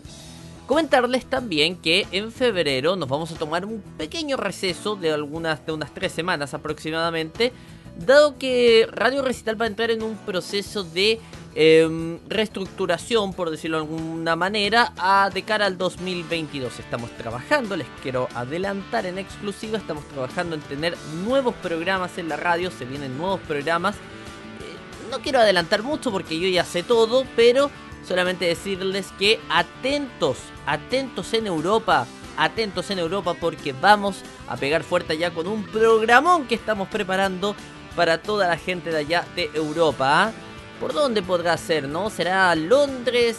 Comentarles 0.68 1.26
también 1.26 1.76
que 1.76 2.08
en 2.14 2.32
febrero 2.32 2.96
nos 2.96 3.10
vamos 3.10 3.30
a 3.34 3.36
tomar 3.36 3.66
un 3.66 3.82
pequeño 3.98 4.38
receso 4.38 4.96
de 4.96 5.12
algunas 5.12 5.66
de 5.66 5.74
unas 5.74 5.94
tres 5.94 6.14
semanas 6.14 6.54
aproximadamente, 6.54 7.52
dado 7.98 8.38
que 8.38 8.88
Radio 8.90 9.22
Recital 9.22 9.60
va 9.60 9.66
a 9.66 9.68
entrar 9.68 9.92
en 9.92 10.02
un 10.02 10.16
proceso 10.16 10.86
de 10.86 11.20
eh, 11.56 12.20
reestructuración, 12.28 13.34
por 13.34 13.50
decirlo 13.52 13.78
de 13.78 13.84
alguna 13.84 14.36
manera, 14.36 14.94
a, 14.98 15.30
de 15.32 15.44
cara 15.44 15.66
al 15.66 15.78
2022. 15.78 16.80
Estamos 16.80 17.12
trabajando, 17.12 17.76
les 17.76 17.88
quiero 18.02 18.28
adelantar 18.34 19.06
en 19.06 19.18
exclusiva, 19.20 19.78
estamos 19.78 20.08
trabajando 20.08 20.56
en 20.56 20.62
tener 20.62 20.98
nuevos 21.26 21.54
programas 21.56 22.18
en 22.18 22.30
la 22.30 22.38
radio, 22.38 22.72
se 22.72 22.86
vienen 22.86 23.18
nuevos 23.18 23.40
programas. 23.42 23.96
Eh, 23.96 25.10
no 25.12 25.20
quiero 25.20 25.40
adelantar 25.40 25.84
mucho 25.84 26.12
porque 26.12 26.40
yo 26.40 26.48
ya 26.48 26.66
sé 26.66 26.82
todo, 26.84 27.26
pero 27.36 27.70
solamente 28.08 28.46
decirles 28.46 29.08
que 29.20 29.40
atentos, 29.50 30.38
atentos 30.66 31.34
en 31.34 31.48
Europa. 31.48 32.08
Atentos 32.36 32.90
en 32.90 32.98
Europa 32.98 33.36
porque 33.40 33.74
vamos 33.74 34.24
a 34.48 34.58
pegar 34.58 34.82
fuerte 34.82 35.20
ya 35.20 35.30
con 35.30 35.46
un 35.46 35.64
programón 35.66 36.48
que 36.48 36.56
estamos 36.56 36.88
preparando 36.88 37.56
para 37.96 38.24
toda 38.24 38.48
la 38.48 38.58
gente 38.58 38.90
de 38.90 38.98
allá 38.98 39.24
de 39.36 39.52
Europa. 39.54 40.24
¿ah? 40.24 40.32
¿Por 40.80 40.94
dónde 40.94 41.22
podrá 41.22 41.58
ser, 41.58 41.88
no? 41.88 42.10
¿Será 42.10 42.54
Londres? 42.56 43.38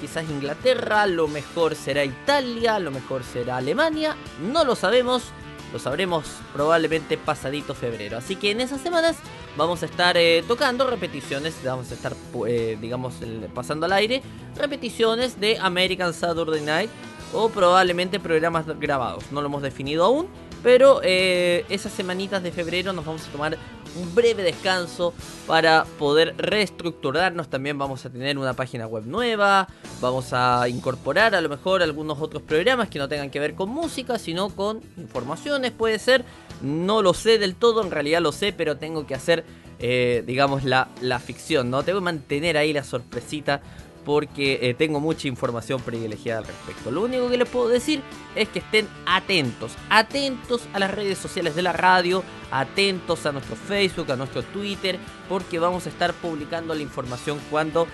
Quizás 0.00 0.28
Inglaterra, 0.28 1.06
lo 1.06 1.28
mejor 1.28 1.74
será 1.74 2.04
Italia, 2.04 2.78
lo 2.78 2.90
mejor 2.90 3.22
será 3.22 3.58
Alemania, 3.58 4.16
no 4.40 4.64
lo 4.64 4.74
sabemos, 4.74 5.24
lo 5.72 5.78
sabremos 5.78 6.24
probablemente 6.54 7.18
pasadito 7.18 7.74
febrero. 7.74 8.16
Así 8.16 8.36
que 8.36 8.50
en 8.50 8.62
esas 8.62 8.80
semanas 8.80 9.16
vamos 9.56 9.82
a 9.82 9.86
estar 9.86 10.16
eh, 10.16 10.42
tocando 10.48 10.88
repeticiones, 10.88 11.56
vamos 11.62 11.90
a 11.90 11.94
estar, 11.94 12.14
eh, 12.46 12.78
digamos, 12.80 13.16
pasando 13.54 13.86
al 13.86 13.92
aire, 13.92 14.22
repeticiones 14.56 15.38
de 15.38 15.58
American 15.58 16.14
Saturday 16.14 16.62
Night 16.62 16.90
o 17.32 17.50
probablemente 17.50 18.18
programas 18.18 18.64
grabados. 18.78 19.24
No 19.30 19.40
lo 19.42 19.48
hemos 19.48 19.62
definido 19.62 20.04
aún, 20.04 20.28
pero 20.62 21.00
eh, 21.02 21.64
esas 21.68 21.92
semanitas 21.92 22.42
de 22.42 22.52
febrero 22.52 22.92
nos 22.92 23.04
vamos 23.04 23.26
a 23.26 23.30
tomar 23.30 23.58
un 23.96 24.14
breve 24.14 24.42
descanso 24.42 25.12
para 25.46 25.84
poder 25.98 26.34
reestructurarnos. 26.36 27.48
También 27.48 27.78
vamos 27.78 28.04
a 28.04 28.10
tener 28.10 28.38
una 28.38 28.54
página 28.54 28.86
web 28.86 29.04
nueva, 29.06 29.68
vamos 30.00 30.32
a 30.32 30.68
incorporar 30.68 31.34
a 31.34 31.40
lo 31.40 31.48
mejor 31.48 31.82
algunos 31.82 32.20
otros 32.20 32.42
programas 32.42 32.88
que 32.88 32.98
no 32.98 33.08
tengan 33.08 33.30
que 33.30 33.40
ver 33.40 33.54
con 33.54 33.68
música, 33.70 34.18
sino 34.18 34.50
con 34.50 34.80
informaciones, 34.96 35.72
puede 35.72 35.98
ser. 35.98 36.24
No 36.62 37.02
lo 37.02 37.14
sé 37.14 37.38
del 37.38 37.54
todo, 37.54 37.82
en 37.82 37.90
realidad 37.90 38.20
lo 38.20 38.32
sé, 38.32 38.52
pero 38.52 38.76
tengo 38.76 39.06
que 39.06 39.14
hacer, 39.14 39.44
eh, 39.78 40.22
digamos, 40.26 40.64
la, 40.64 40.88
la 41.00 41.18
ficción, 41.18 41.70
¿no? 41.70 41.82
Tengo 41.82 42.00
que 42.00 42.04
mantener 42.04 42.58
ahí 42.58 42.72
la 42.72 42.84
sorpresita 42.84 43.62
porque 44.04 44.58
eh, 44.62 44.74
tengo 44.74 45.00
mucha 45.00 45.28
información 45.28 45.80
privilegiada 45.80 46.40
al 46.40 46.46
respecto. 46.46 46.90
Lo 46.90 47.02
único 47.02 47.28
que 47.28 47.38
les 47.38 47.48
puedo 47.48 47.68
decir 47.68 48.02
es 48.34 48.48
que 48.48 48.60
estén 48.60 48.88
atentos, 49.06 49.72
atentos 49.88 50.62
a 50.72 50.78
las 50.78 50.90
redes 50.90 51.18
sociales 51.18 51.54
de 51.54 51.62
la 51.62 51.72
radio, 51.72 52.22
atentos 52.50 53.26
a 53.26 53.32
nuestro 53.32 53.56
Facebook, 53.56 54.10
a 54.10 54.16
nuestro 54.16 54.42
Twitter, 54.42 54.98
porque 55.28 55.58
vamos 55.58 55.86
a 55.86 55.90
estar 55.90 56.12
publicando 56.14 56.74
la 56.74 56.82
información 56.82 57.38
cuando 57.50 57.86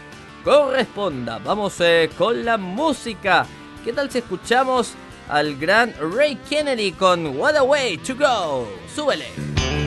corresponda. 0.45 1.39
Vamos 1.39 1.81
eh, 1.81 2.11
con 2.17 2.45
la 2.45 2.57
música. 2.57 3.47
¿Qué 3.85 3.93
tal 3.93 4.11
si 4.11 4.19
escuchamos 4.19 4.95
al 5.29 5.57
gran 5.57 5.95
Ray 5.99 6.37
Kennedy 6.49 6.93
con 6.93 7.39
What 7.39 7.57
a 7.57 7.63
Way 7.63 7.99
to 7.99 8.15
Go? 8.15 8.69
Súbele. 8.95 9.86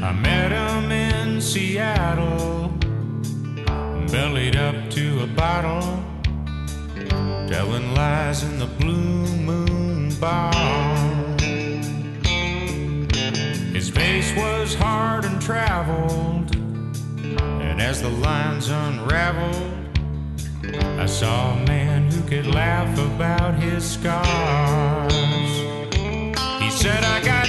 I 0.00 0.12
met 0.12 0.52
him 0.52 0.92
in 0.92 1.40
Seattle, 1.40 2.68
bellied 4.12 4.54
up 4.54 4.90
to 4.90 5.22
a 5.24 5.26
bottle, 5.26 6.04
telling 7.48 7.94
lies 7.94 8.44
in 8.44 8.60
the 8.60 8.66
Blue 8.66 9.26
Moon 9.36 10.14
Bar. 10.20 10.52
His 13.72 13.90
face 13.90 14.32
was 14.36 14.74
hard 14.74 15.24
and 15.24 15.42
traveled, 15.42 16.54
and 16.54 17.82
as 17.82 18.00
the 18.00 18.08
lines 18.08 18.68
unraveled, 18.68 19.72
I 21.00 21.06
saw 21.06 21.54
a 21.54 21.66
man 21.66 22.10
who 22.10 22.22
could 22.28 22.46
laugh 22.46 22.96
about 22.98 23.56
his 23.56 23.84
scars. 23.84 25.12
He 26.62 26.70
said, 26.70 27.02
I 27.02 27.20
got 27.24 27.48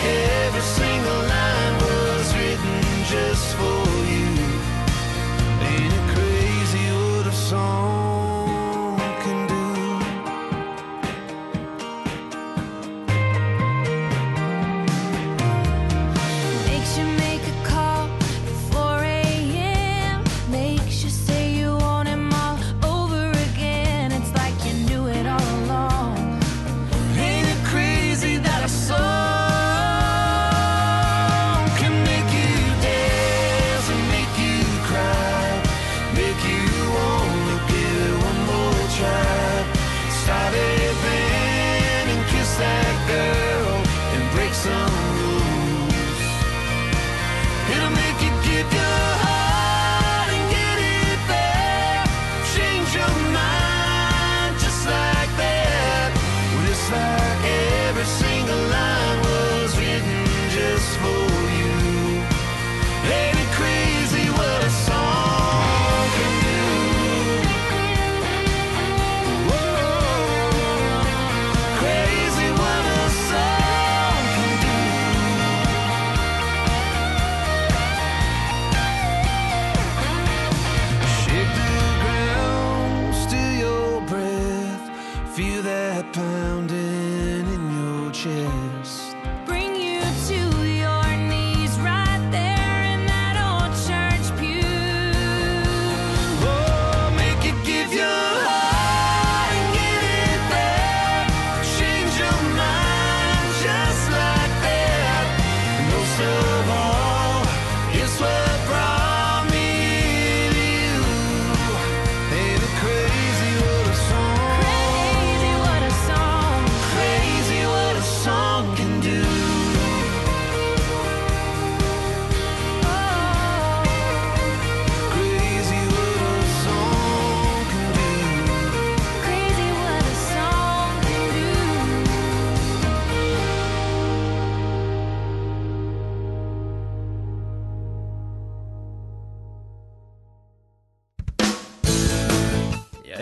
Yeah. 0.00 0.37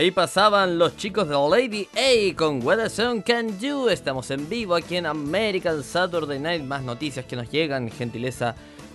Ahí 0.06 0.12
pasaban 0.12 0.78
los 0.78 0.96
chicos 0.96 1.28
de 1.28 1.34
Lady 1.34 1.88
A 1.96 2.36
con 2.36 2.64
What 2.64 2.78
a 2.78 2.88
Song 2.88 3.22
Can 3.22 3.58
Do. 3.58 3.90
Estamos 3.90 4.30
en 4.30 4.48
vivo 4.48 4.76
aquí 4.76 4.94
en 4.94 5.04
American 5.04 5.82
Saturday 5.82 6.38
Night. 6.38 6.62
Más 6.62 6.84
noticias 6.84 7.26
que 7.26 7.34
nos 7.34 7.50
llegan, 7.50 7.90
gentileza 7.90 8.54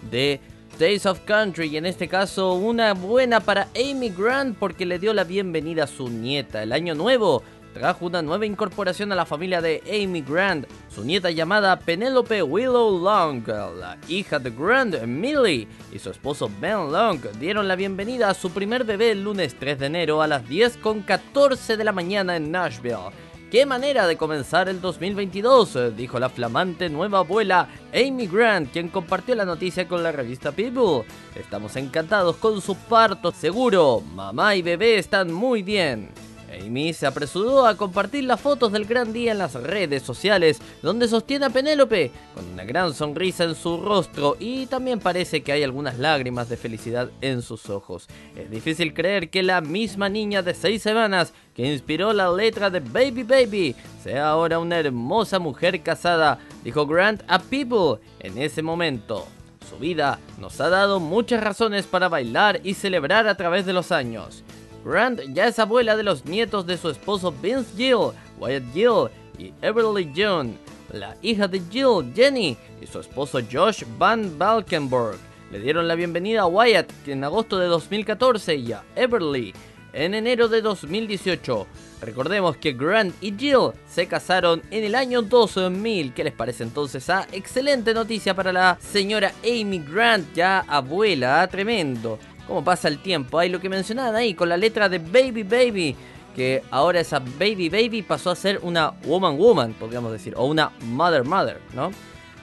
de 0.10 0.40
Days 0.80 1.06
of 1.06 1.20
Country. 1.26 1.68
Y 1.68 1.76
en 1.76 1.86
este 1.86 2.08
caso, 2.08 2.54
una 2.54 2.94
buena 2.94 3.42
para 3.42 3.68
Amy 3.76 4.10
Grant 4.10 4.58
porque 4.58 4.86
le 4.86 5.00
dio 5.00 5.14
la 5.14 5.26
bienvenida 5.26 5.84
a 5.84 5.88
su 5.88 6.08
nieta. 6.08 6.64
El 6.64 6.72
año 6.72 6.96
nuevo 6.96 7.44
trajo 7.74 8.06
una 8.06 8.22
nueva 8.22 8.46
incorporación 8.46 9.12
a 9.12 9.16
la 9.16 9.26
familia 9.26 9.62
de 9.62 9.82
Amy 9.88 10.22
Grant. 10.22 10.68
Su 10.90 11.04
nieta 11.04 11.32
llamada 11.32 11.80
Penelope 11.80 12.44
Willow 12.44 13.04
Long, 13.04 13.48
la 13.48 13.98
hija 14.08 14.40
de 14.40 14.52
Grant, 14.52 15.02
Millie, 15.04 15.68
y 15.92 16.00
su 16.00 16.10
esposo 16.10 16.50
Ben 16.60 16.92
Long 16.92 17.22
dieron 17.40 17.68
la 17.68 17.76
bienvenida 17.76 18.30
a 18.30 18.34
su 18.34 18.52
primer 18.52 18.84
bebé 18.84 19.12
el 19.12 19.24
lunes 19.24 19.56
3 19.60 19.80
de 19.80 19.86
enero 19.86 20.22
a 20.22 20.28
las 20.28 20.44
10.14 20.46 21.76
de 21.76 21.84
la 21.84 21.92
mañana 21.92 22.36
en 22.36 22.52
Nashville. 22.52 23.12
¡Qué 23.52 23.66
manera 23.66 24.08
de 24.08 24.16
comenzar 24.16 24.70
el 24.70 24.80
2022! 24.80 25.98
dijo 25.98 26.18
la 26.20 26.30
flamante 26.30 26.90
nueva 26.90 27.20
abuela 27.20 27.68
Amy 27.94 28.26
Grant, 28.26 28.72
quien 28.72 28.88
compartió 28.88 29.36
la 29.36 29.44
noticia 29.44 29.90
con 29.90 30.02
la 30.02 30.14
revista 30.14 30.54
People. 30.54 31.04
Estamos 31.36 31.76
encantados 31.76 32.38
con 32.38 32.62
su 32.62 32.76
parto 32.76 33.34
seguro. 33.34 34.02
Mamá 34.16 34.56
y 34.56 34.62
bebé 34.62 34.98
están 34.98 35.34
muy 35.34 35.64
bien. 35.64 36.31
Amy 36.52 36.94
se 36.94 37.06
apresuró 37.08 37.66
a 37.66 37.76
compartir 37.76 38.24
las 38.26 38.42
fotos 38.42 38.72
del 38.72 38.86
gran 38.86 39.14
día 39.14 39.32
en 39.32 39.38
las 39.38 39.54
redes 39.54 40.04
sociales, 40.04 40.60
donde 40.82 41.08
sostiene 41.08 41.46
a 41.46 41.50
Penélope 41.50 42.12
con 42.36 42.46
una 42.50 42.64
gran 42.64 42.94
sonrisa 42.94 43.44
en 43.44 43.56
su 43.56 43.78
rostro 43.78 44.36
y 44.40 44.66
también 44.66 45.00
parece 45.00 45.42
que 45.42 45.52
hay 45.52 45.64
algunas 45.64 45.98
lágrimas 46.00 46.50
de 46.50 46.58
felicidad 46.58 47.10
en 47.22 47.42
sus 47.42 47.70
ojos. 47.70 48.08
Es 48.36 48.50
difícil 48.50 48.94
creer 48.94 49.30
que 49.30 49.44
la 49.44 49.62
misma 49.62 50.10
niña 50.10 50.42
de 50.42 50.54
6 50.54 50.82
semanas 50.82 51.34
que 51.56 51.72
inspiró 51.72 52.14
la 52.14 52.32
letra 52.32 52.70
de 52.70 52.80
Baby 52.80 53.24
Baby 53.24 53.76
sea 54.04 54.30
ahora 54.30 54.60
una 54.60 54.80
hermosa 54.80 55.40
mujer 55.40 55.82
casada, 55.82 56.40
dijo 56.64 56.86
Grant 56.86 57.24
a 57.28 57.40
People 57.40 58.02
en 58.20 58.38
ese 58.38 58.62
momento. 58.62 59.28
Su 59.70 59.78
vida 59.78 60.20
nos 60.38 60.60
ha 60.60 60.70
dado 60.70 61.00
muchas 61.00 61.42
razones 61.42 61.86
para 61.86 62.10
bailar 62.10 62.60
y 62.64 62.74
celebrar 62.74 63.28
a 63.28 63.36
través 63.36 63.66
de 63.66 63.74
los 63.74 63.92
años. 63.92 64.44
Grant 64.84 65.22
ya 65.34 65.48
es 65.48 65.60
abuela 65.60 65.96
de 65.96 66.04
los 66.04 66.26
nietos 66.26 66.66
de 66.66 66.78
su 66.78 66.90
esposo 66.90 67.32
Vince 67.32 67.72
Gill, 67.78 68.12
Wyatt 68.40 68.64
Gill 68.74 69.10
y 69.38 69.54
Everly 69.62 70.12
John, 70.16 70.58
la 70.92 71.16
hija 71.22 71.48
de 71.48 71.62
Jill, 71.72 72.14
Jenny, 72.16 72.58
y 72.82 72.88
su 72.88 73.00
esposo 73.00 73.40
Josh 73.52 73.84
Van 73.98 74.38
Valkenburg. 74.38 75.18
Le 75.52 75.60
dieron 75.60 75.88
la 75.88 75.96
bienvenida 75.96 76.42
a 76.42 76.48
Wyatt 76.48 76.92
en 77.08 77.24
agosto 77.24 77.60
de 77.60 77.68
2014 77.68 78.56
y 78.56 78.72
a 78.72 78.84
Everly 78.96 79.54
en 79.94 80.14
enero 80.16 80.48
de 80.48 80.62
2018. 80.62 81.68
Recordemos 82.02 82.58
que 82.58 82.74
Grant 82.74 83.14
y 83.22 83.34
Jill 83.38 83.72
se 83.88 84.08
casaron 84.08 84.64
en 84.72 84.84
el 84.84 84.96
año 84.96 85.22
2000. 85.22 86.14
¿Qué 86.14 86.24
les 86.24 86.34
parece 86.34 86.64
entonces? 86.64 87.08
Ah, 87.10 87.28
excelente 87.32 87.94
noticia 87.94 88.34
para 88.34 88.52
la 88.52 88.80
señora 88.82 89.34
Amy 89.44 89.80
Grant, 89.80 90.34
ya 90.34 90.62
abuela, 90.62 91.48
tremendo 91.48 92.18
cómo 92.48 92.64
pasa 92.64 92.88
el 92.88 93.00
tiempo. 93.00 93.40
Hay 93.40 93.50
lo 93.50 93.60
que 93.60 93.70
mencionaban 93.70 94.16
ahí 94.16 94.34
con 94.34 94.50
la 94.50 94.58
letra 94.58 94.90
de 94.90 95.00
Baby 95.00 95.44
Baby, 95.44 95.96
que 96.36 96.64
ahora 96.72 97.00
esa 97.00 97.20
Baby 97.20 97.70
Baby 97.70 98.02
pasó 98.02 98.32
a 98.32 98.36
ser 98.36 98.60
una 98.64 98.92
Woman 99.06 99.38
Woman, 99.38 99.74
podríamos 99.74 100.12
decir, 100.12 100.34
o 100.38 100.46
una 100.46 100.72
Mother 100.82 101.24
Mother, 101.24 101.62
¿no? 101.74 101.92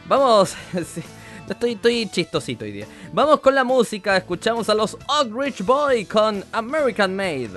Vamos, 0.07 0.55
estoy, 1.49 1.73
estoy 1.73 2.09
chistosito 2.11 2.65
hoy 2.65 2.73
día. 2.73 2.87
Vamos 3.13 3.41
con 3.41 3.55
la 3.55 3.65
música, 3.65 4.17
escuchamos 4.17 4.69
a 4.69 4.75
los 4.75 4.95
Oak 5.07 5.31
Ridge 5.35 5.63
Boy 5.63 6.05
con 6.05 6.45
American 6.53 7.15
Made. 7.15 7.51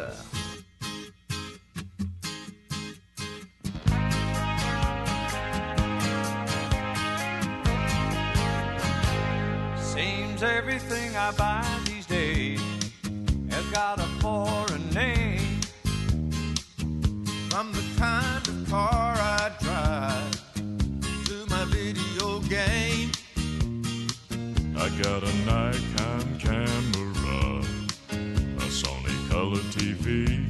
Got 13.71 13.99
a 13.99 14.07
foreign 14.19 14.89
name. 14.89 15.61
From 17.49 17.71
the 17.71 17.83
kind 17.97 18.45
of 18.45 18.69
car 18.69 19.13
I 19.15 19.51
drive 19.61 21.25
to 21.25 21.45
my 21.49 21.63
video 21.65 22.39
game. 22.49 23.11
I 24.77 24.89
got 25.01 25.23
a 25.23 25.33
Nikon 25.45 26.39
camera, 26.39 27.61
a 28.57 28.67
Sony 28.67 29.29
color 29.29 29.63
TV. 29.77 30.49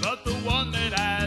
But 0.00 0.24
the 0.24 0.34
one 0.48 0.72
that 0.72 0.98
I 0.98 1.21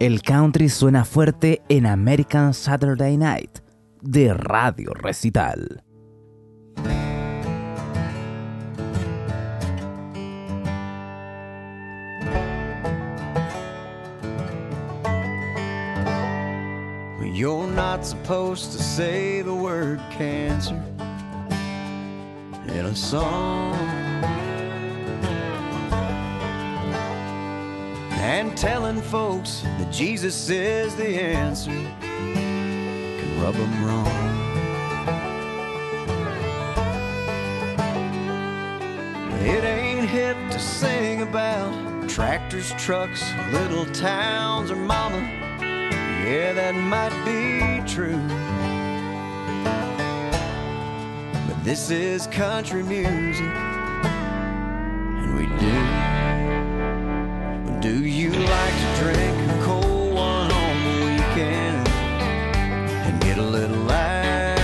El 0.00 0.22
country 0.22 0.70
suena 0.70 1.04
fuerte 1.04 1.60
en 1.68 1.84
American 1.84 2.54
Saturday 2.54 3.18
Night 3.18 3.58
de 4.00 4.32
Radio 4.32 4.94
Recital. 4.94 5.82
You're 17.22 17.66
not 17.66 18.06
supposed 18.06 18.72
to 18.72 18.82
say 18.82 19.42
the 19.42 19.54
word 19.54 20.00
cancer 20.10 20.82
in 22.68 22.86
a 22.86 22.96
song. 22.96 24.09
And 28.22 28.56
telling 28.56 29.00
folks 29.00 29.62
that 29.78 29.90
Jesus 29.90 30.50
is 30.50 30.94
the 30.94 31.08
answer 31.08 31.70
can 31.70 33.42
rub 33.42 33.54
them 33.54 33.84
wrong. 33.84 34.06
It 39.40 39.64
ain't 39.64 40.08
hip 40.08 40.36
to 40.50 40.58
sing 40.58 41.22
about 41.22 42.08
tractors, 42.10 42.72
trucks, 42.72 43.24
little 43.52 43.86
towns, 43.86 44.70
or 44.70 44.76
mama. 44.76 45.20
Yeah, 46.22 46.52
that 46.52 46.74
might 46.74 47.16
be 47.24 47.82
true. 47.90 48.20
But 51.48 51.64
this 51.64 51.90
is 51.90 52.26
country 52.26 52.82
music, 52.82 53.46
drink 59.00 59.36
a 59.50 59.62
cold 59.64 60.12
one 60.12 60.52
on 60.52 60.74
the 60.84 60.96
weekend 61.06 61.88
and 63.06 63.18
get 63.22 63.38
a 63.38 63.42
little 63.56 63.82
loud? 63.84 64.58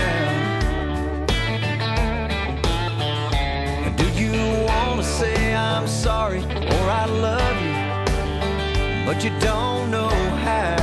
Do 3.97 4.07
you 4.23 4.33
want 4.69 5.01
to 5.01 5.07
say 5.07 5.55
I'm 5.55 5.89
sorry 5.89 6.43
or 6.75 6.85
I 7.03 7.07
love 7.29 7.57
you, 7.67 9.07
but 9.07 9.25
you 9.25 9.31
don't 9.41 9.91
know 9.91 10.11
how? 10.47 10.77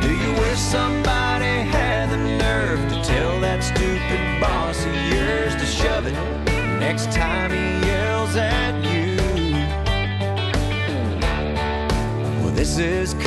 Do 0.00 0.10
you 0.22 0.32
wish 0.40 0.58
somebody 0.58 1.54
had 1.76 2.08
the 2.08 2.16
nerve 2.16 2.80
to 2.90 2.96
tell 3.04 3.38
that 3.42 3.62
stupid 3.62 4.40
boss 4.40 4.78
of 4.86 4.94
yours 5.12 5.54
to 5.56 5.66
shove 5.66 6.06
it 6.06 6.14
next 6.80 7.12
time 7.12 7.39
Well, 12.80 13.19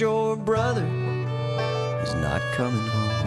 your 0.00 0.34
brother 0.34 0.86
is 2.02 2.14
not 2.14 2.40
coming 2.52 2.80
home. 2.80 3.26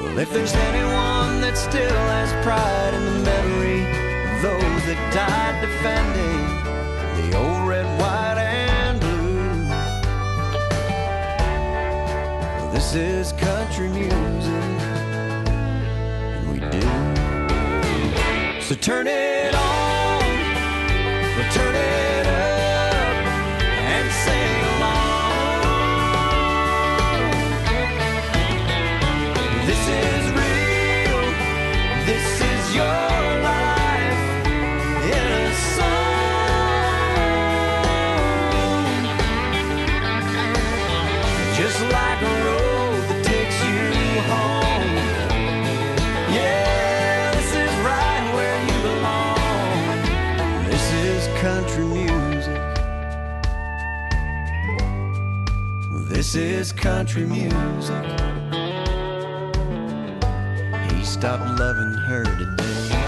Well, 0.00 0.18
if 0.18 0.32
there's 0.32 0.54
anyone 0.54 1.42
that 1.42 1.58
still 1.58 1.90
has 1.90 2.32
pride 2.42 2.94
in 2.94 3.04
the 3.04 3.18
memory 3.20 3.82
of 4.30 4.40
those 4.40 4.86
that 4.86 5.12
died 5.12 5.60
defending 5.60 6.46
the 7.30 7.36
old 7.36 7.68
red, 7.68 7.84
white, 8.00 8.38
and 8.38 8.98
blue. 8.98 9.68
Well, 12.60 12.72
this 12.72 12.94
is 12.94 13.32
country 13.32 13.88
music, 13.90 14.08
and 16.32 16.48
we 16.50 16.60
do. 16.60 16.80
So 18.62 18.74
turn 18.74 19.06
it 19.06 19.33
country 57.14 57.26
music. 57.26 58.04
He 60.90 61.04
stopped 61.04 61.60
loving 61.60 61.94
her 61.94 62.24
today. 62.24 63.03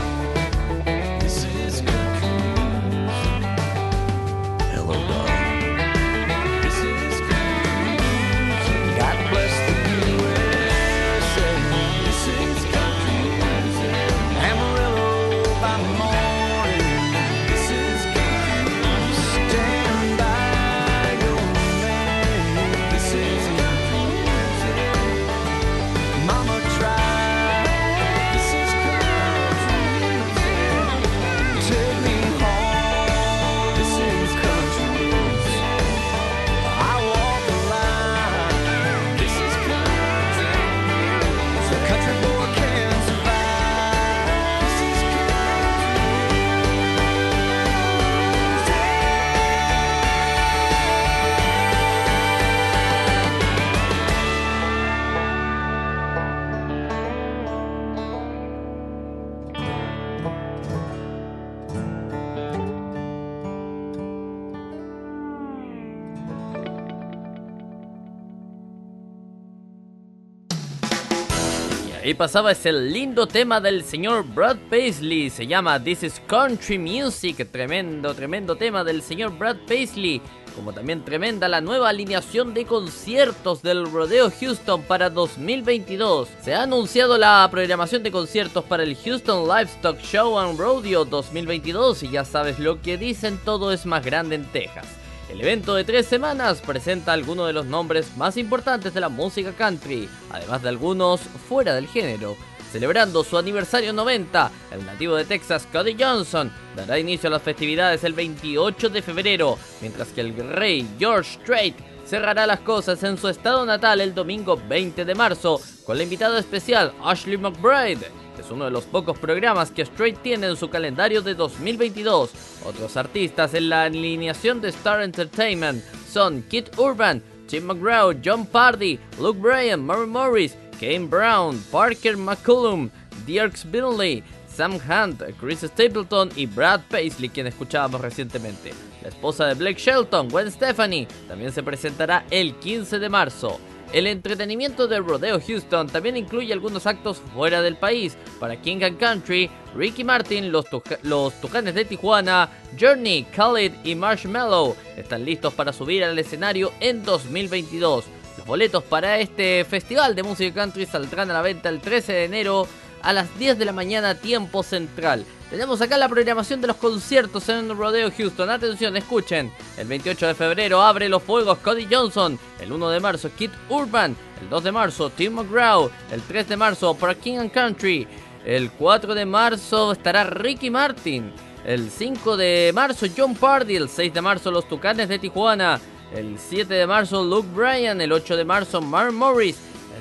Pasaba 72.17 72.53
ese 72.53 72.73
lindo 72.73 73.27
tema 73.27 73.61
del 73.61 73.85
señor 73.85 74.25
Brad 74.25 74.57
Paisley. 74.71 75.29
Se 75.29 75.47
llama 75.47 75.83
This 75.83 76.03
is 76.03 76.23
Country 76.27 76.79
Music. 76.79 77.47
Tremendo, 77.53 78.15
tremendo 78.15 78.57
tema 78.57 78.83
del 78.85 79.03
señor 79.03 79.37
Brad 79.37 79.57
Paisley. 79.69 80.23
como 80.55 80.73
también 80.73 81.05
tremenda 81.05 81.47
la 81.47 81.61
nueva 81.61 81.91
alineación 81.91 82.55
de 82.55 82.65
conciertos 82.65 83.61
del 83.61 83.93
Rodeo 83.93 84.33
Houston 84.41 84.81
para 84.85 85.11
2022. 85.11 86.29
Se 86.41 86.55
ha 86.55 86.63
anunciado 86.63 87.19
la 87.19 87.47
programación 87.51 88.03
de 88.03 88.11
conciertos 88.11 88.65
para 88.65 88.83
el 88.83 88.97
Houston 88.97 89.47
Livestock 89.47 90.01
Show 90.01 90.39
and 90.39 90.59
Rodeo 90.59 91.05
2022 91.05 92.05
y 92.05 92.11
ya 92.13 92.25
sabes 92.25 92.59
lo 92.59 92.81
que 92.81 92.97
dicen, 92.97 93.39
todo 93.45 93.71
es 93.71 93.85
más 93.85 94.03
grande 94.03 94.37
en 94.37 94.47
Texas. 94.47 94.87
El 95.29 95.41
evento 95.41 95.75
de 95.75 95.83
tres 95.83 96.07
semanas 96.07 96.63
presenta 96.65 97.13
algunos 97.13 97.49
de 97.49 97.53
los 97.53 97.67
nombres 97.67 98.17
más 98.17 98.37
importantes 98.37 98.95
de 98.95 99.01
la 99.01 99.09
música 99.09 99.53
country, 99.53 100.09
además 100.31 100.63
de 100.63 100.69
algunos 100.69 101.21
fuera 101.21 101.75
del 101.75 101.89
género. 101.89 102.37
Celebrando 102.71 103.25
su 103.25 103.37
aniversario 103.37 103.93
90, 103.93 104.51
el 104.71 104.87
nativo 104.87 105.17
de 105.17 105.25
Texas, 105.25 105.67
Cody 105.73 105.97
Johnson, 105.99 106.53
dará 106.77 106.99
inicio 106.99 107.29
a 107.29 107.33
las 107.33 107.43
festividades 107.43 108.05
el 108.05 108.13
28 108.13 108.89
de 108.89 109.03
febrero, 109.03 109.59
mientras 109.81 110.09
que 110.09 110.21
el 110.21 110.37
rey 110.37 110.87
George 110.99 111.39
Strait 111.41 111.77
cerrará 112.07 112.47
las 112.47 112.61
cosas 112.61 113.03
en 113.03 113.19
su 113.19 113.29
estado 113.29 113.67
natal 113.67 114.01
el 114.01 114.15
domingo 114.15 114.61
20 114.69 115.05
de 115.05 115.15
marzo, 115.15 115.61
con 115.85 115.97
la 115.97 116.05
invitada 116.05 116.39
especial 116.39 116.93
Ashley 117.03 117.37
McBride. 117.37 118.26
Es 118.39 118.51
uno 118.51 118.65
de 118.65 118.71
los 118.71 118.85
pocos 118.85 119.19
programas 119.19 119.71
que 119.71 119.85
Strait 119.85 120.19
tiene 120.23 120.47
en 120.47 120.57
su 120.57 120.69
calendario 120.69 121.23
de 121.23 121.35
2022. 121.35 122.31
Otros 122.65 122.97
artistas 122.97 123.55
en 123.55 123.69
la 123.69 123.85
alineación 123.85 124.61
de 124.61 124.69
Star 124.69 125.03
Entertainment 125.03 125.83
son 126.11 126.43
Kit 126.43 126.69
Urban, 126.79 127.23
Tim 127.49 127.65
McGraw, 127.65 128.15
John 128.25 128.47
Pardy, 128.47 128.99
Luke 129.19 129.41
Bryan, 129.41 129.85
Murray 129.85 130.07
Morris, 130.07 130.57
Kane 130.81 131.07
Brown, 131.07 131.59
Parker 131.71 132.17
McCullum, 132.17 132.91
Dirks 133.27 133.65
Binley, 133.71 134.23
Sam 134.49 134.79
Hunt, 134.89 135.23
Chris 135.39 135.61
Stapleton 135.61 136.31
y 136.37 136.47
Brad 136.47 136.81
Paisley, 136.91 137.29
quien 137.29 137.47
escuchábamos 137.47 138.01
recientemente. 138.01 138.73
La 139.03 139.09
esposa 139.09 139.47
de 139.47 139.55
Blake 139.55 139.79
Shelton, 139.79 140.29
Gwen 140.29 140.51
Stefani, 140.51 141.07
también 141.29 141.53
se 141.53 141.63
presentará 141.63 142.25
el 142.31 142.55
15 142.57 142.99
de 142.99 143.09
marzo. 143.09 143.61
El 143.93 144.07
entretenimiento 144.07 144.89
del 144.89 145.05
Rodeo 145.07 145.41
Houston 145.41 145.89
también 145.89 146.17
incluye 146.17 146.53
algunos 146.53 146.87
actos 146.87 147.19
fuera 147.35 147.63
del 147.63 147.77
país. 147.77 148.17
Para 148.41 148.61
King 148.61 148.83
and 148.83 148.99
Country, 148.99 149.51
Ricky 149.75 150.05
Martin, 150.05 150.51
los, 150.53 150.67
Tuca- 150.67 150.99
los 151.03 151.35
de 151.41 151.85
Tijuana, 151.85 152.51
Journey, 152.79 153.25
Khalid 153.35 153.73
y 153.85 153.95
Marshmallow 153.95 154.77
están 154.97 155.25
listos 155.25 155.55
para 155.55 155.73
subir 155.73 156.05
al 156.05 156.19
escenario 156.19 156.73
en 156.81 157.05
2022. 157.05 158.05
Los 158.39 158.47
boletos 158.47 158.83
para 158.85 159.19
este 159.19 159.65
festival 159.65 160.15
de 160.15 160.23
música 160.23 160.55
country 160.55 160.85
saldrán 160.85 161.31
a 161.31 161.35
la 161.35 161.43
venta 161.43 161.69
el 161.69 161.81
13 161.81 162.13
de 162.13 162.25
enero 162.25 162.67
a 163.03 163.13
las 163.13 163.39
10 163.39 163.59
de 163.59 163.65
la 163.65 163.73
mañana 163.73 164.17
tiempo 164.17 164.63
central. 164.63 165.25
Tenemos 165.51 165.81
acá 165.81 165.97
la 165.97 166.09
programación 166.09 166.61
de 166.61 166.67
los 166.67 166.77
conciertos 166.77 167.49
en 167.49 167.69
Rodeo 167.77 168.11
Houston. 168.11 168.51
Atención, 168.51 168.97
escuchen. 168.97 169.53
El 169.79 169.87
28 169.87 170.27
de 170.27 170.35
febrero 170.35 170.83
abre 170.83 171.09
los 171.09 171.23
fuegos 171.23 171.59
Cody 171.59 171.87
Johnson. 171.89 172.37
El 172.61 172.73
1 172.73 172.91
de 172.91 172.99
marzo 172.99 173.31
Kid 173.37 173.51
Urban. 173.69 174.17
El 174.43 174.51
2 174.51 174.65
de 174.65 174.73
marzo 174.73 175.09
Tim 175.11 175.35
McGraw. 175.35 175.89
El 176.11 176.21
3 176.23 176.49
de 176.49 176.57
marzo 176.57 176.95
para 176.97 177.15
King 177.15 177.39
and 177.39 177.53
Country. 177.53 178.09
El 178.45 178.73
4 178.73 179.15
de 179.15 179.25
marzo 179.25 179.93
estará 179.93 180.25
Ricky 180.25 180.69
Martin. 180.69 181.33
El 181.65 181.91
5 181.91 182.37
de 182.37 182.73
marzo 182.75 183.07
John 183.17 183.37
Pardy. 183.37 183.77
El 183.77 183.89
6 183.89 184.13
de 184.13 184.21
marzo 184.21 184.51
los 184.51 184.69
Tucanes 184.69 185.09
de 185.09 185.21
Tijuana. 185.21 185.81
El 186.13 186.41
7 186.41 186.75
de 186.75 186.87
marzo 186.89 187.23
Luke 187.23 187.49
Bryan. 187.55 188.01
El 188.01 188.11
8 188.11 188.37
de 188.37 188.45
marzo 188.45 188.81
Mark 188.81 189.13
Morris. 189.13 189.57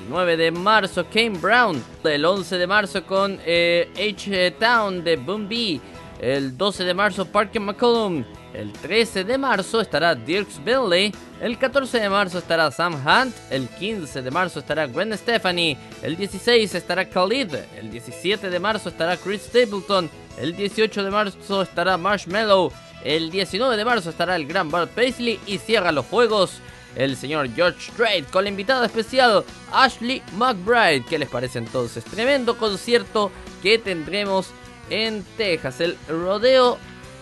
El 0.06 0.12
9 0.12 0.36
de 0.36 0.52
marzo 0.52 1.04
Kane 1.12 1.30
Brown. 1.30 1.82
El 2.04 2.24
11 2.24 2.58
de 2.58 2.66
marzo 2.68 3.04
con 3.04 3.40
eh, 3.44 3.90
H-Town 3.96 5.02
de 5.02 5.16
Boom 5.16 5.48
B. 5.48 5.80
El 6.20 6.56
12 6.56 6.84
de 6.84 6.94
marzo 6.94 7.26
Parker 7.26 7.60
McCollum. 7.60 8.24
El 8.54 8.72
13 8.72 9.24
de 9.24 9.36
marzo 9.36 9.80
estará 9.80 10.14
Dirks 10.14 10.62
Bentley. 10.64 11.12
El 11.40 11.58
14 11.58 11.98
de 11.98 12.08
marzo 12.08 12.38
estará 12.38 12.70
Sam 12.70 12.94
Hunt. 12.94 13.34
El 13.50 13.68
15 13.68 14.22
de 14.22 14.30
marzo 14.30 14.60
estará 14.60 14.86
Gwen 14.86 15.12
Stefani. 15.18 15.76
El 16.02 16.16
16 16.16 16.76
estará 16.76 17.04
Khalid. 17.04 17.56
El 17.76 17.90
17 17.90 18.48
de 18.48 18.60
marzo 18.60 18.90
estará 18.90 19.16
Chris 19.16 19.42
Stapleton. 19.42 20.08
El 20.38 20.54
18 20.54 21.02
de 21.02 21.10
marzo 21.10 21.62
estará 21.62 21.96
Marshmallow. 21.96 22.70
El 23.02 23.32
19 23.32 23.76
de 23.76 23.84
marzo 23.84 24.10
estará 24.10 24.36
el 24.36 24.46
gran 24.46 24.70
Bart 24.70 24.88
Paisley. 24.92 25.40
Y 25.46 25.58
cierra 25.58 25.90
los 25.90 26.06
juegos 26.06 26.60
el 26.96 27.16
señor 27.16 27.48
George 27.54 27.92
Strait 27.92 28.28
con 28.30 28.44
la 28.44 28.50
invitada 28.50 28.86
especial 28.86 29.44
Ashley 29.72 30.22
McBride. 30.36 31.04
¿Qué 31.08 31.18
les 31.18 31.28
parece 31.28 31.58
entonces? 31.58 32.04
Tremendo 32.04 32.56
concierto 32.56 33.30
que 33.62 33.78
tendremos 33.78 34.48
en 34.90 35.24
Texas, 35.36 35.80
el 35.80 35.96
Rodeo 36.08 36.78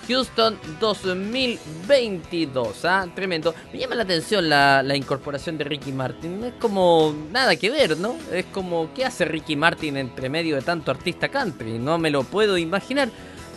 Houston 0.08 0.58
2022. 0.80 2.84
¿ah? 2.84 3.06
Tremendo. 3.14 3.54
Me 3.72 3.78
llama 3.78 3.94
la 3.94 4.02
atención 4.02 4.48
la, 4.48 4.84
incorporación 4.94 5.58
de 5.58 5.64
Ricky 5.64 5.92
Martin. 5.92 6.44
Es 6.44 6.54
como 6.60 7.14
nada 7.30 7.56
que 7.56 7.70
ver, 7.70 7.96
¿no? 7.98 8.16
Es 8.32 8.46
como, 8.46 8.92
¿qué 8.94 9.04
hace 9.04 9.24
Ricky 9.24 9.56
Martin 9.56 9.96
entre 9.96 10.28
medio 10.28 10.56
de 10.56 10.62
tanto 10.62 10.90
artista 10.90 11.28
country? 11.28 11.78
No 11.78 11.98
me 11.98 12.10
lo 12.10 12.24
puedo 12.24 12.58
imaginar. 12.58 13.08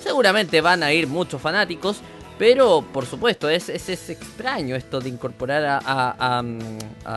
Seguramente 0.01 0.61
van 0.61 0.83
a 0.83 0.93
ir 0.93 1.07
muchos 1.07 1.41
fanáticos. 1.41 1.97
Pero, 2.39 2.85
por 2.93 3.05
supuesto, 3.07 3.49
es, 3.49 3.67
es, 3.67 3.89
es 3.89 4.09
extraño 4.11 4.75
esto 4.75 4.99
de 4.99 5.09
incorporar 5.09 5.65
a, 5.65 5.79
a- 5.83 6.37
a, 6.37 6.41
mm, 6.43 6.59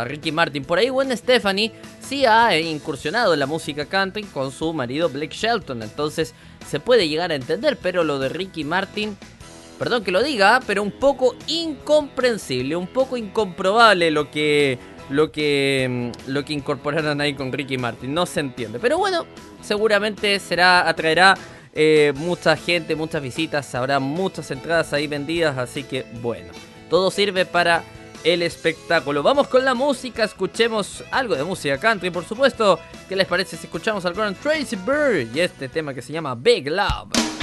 Ricky 0.04 0.32
Martin. 0.32 0.64
Por 0.64 0.78
ahí, 0.78 0.88
Gwen 0.88 1.14
Stephanie 1.16 1.72
sí 2.00 2.24
ha 2.24 2.58
incursionado 2.58 3.34
en 3.34 3.40
la 3.40 3.46
música 3.46 3.84
country 3.84 4.22
con 4.24 4.50
su 4.50 4.72
marido 4.72 5.10
Blake 5.10 5.34
Shelton. 5.36 5.82
Entonces, 5.82 6.34
se 6.66 6.80
puede 6.80 7.06
llegar 7.08 7.32
a 7.32 7.34
entender. 7.34 7.76
Pero 7.82 8.02
lo 8.02 8.18
de 8.18 8.30
Ricky 8.30 8.64
Martin, 8.64 9.14
perdón 9.78 10.04
que 10.04 10.10
lo 10.10 10.22
diga, 10.22 10.60
pero 10.66 10.82
un 10.82 10.92
poco 10.92 11.34
incomprensible, 11.48 12.76
un 12.76 12.86
poco 12.86 13.16
incomprobable 13.16 14.10
lo 14.10 14.30
que. 14.30 14.78
Lo 15.10 15.32
que, 15.32 16.12
mm, 16.26 16.30
lo 16.30 16.44
que 16.44 16.52
incorporaron 16.52 17.20
ahí 17.20 17.34
con 17.34 17.52
Ricky 17.52 17.76
Martin, 17.78 18.14
no 18.14 18.26
se 18.26 18.38
entiende. 18.38 18.78
Pero 18.78 18.96
bueno, 18.96 19.26
seguramente 19.60 20.38
será, 20.38 20.88
atraerá 20.88 21.36
eh, 21.72 22.12
mucha 22.16 22.56
gente, 22.56 22.96
muchas 22.96 23.22
visitas, 23.22 23.74
habrá 23.74 24.00
muchas 24.00 24.50
entradas 24.50 24.92
ahí 24.92 25.06
vendidas, 25.06 25.56
así 25.58 25.84
que 25.84 26.04
bueno, 26.20 26.52
todo 26.88 27.10
sirve 27.10 27.46
para 27.46 27.84
el 28.24 28.42
espectáculo. 28.42 29.22
Vamos 29.22 29.48
con 29.48 29.64
la 29.64 29.74
música, 29.74 30.24
escuchemos 30.24 31.04
algo 31.10 31.34
de 31.34 31.44
música 31.44 31.78
country, 31.78 32.10
por 32.10 32.24
supuesto. 32.24 32.78
¿Qué 33.08 33.16
les 33.16 33.26
parece 33.26 33.56
si 33.56 33.66
escuchamos 33.66 34.04
al 34.04 34.14
gran 34.14 34.34
Tracy 34.34 34.76
Bird 34.76 35.34
y 35.34 35.40
este 35.40 35.68
tema 35.68 35.94
que 35.94 36.02
se 36.02 36.12
llama 36.12 36.34
Big 36.34 36.68
Love? 36.68 37.39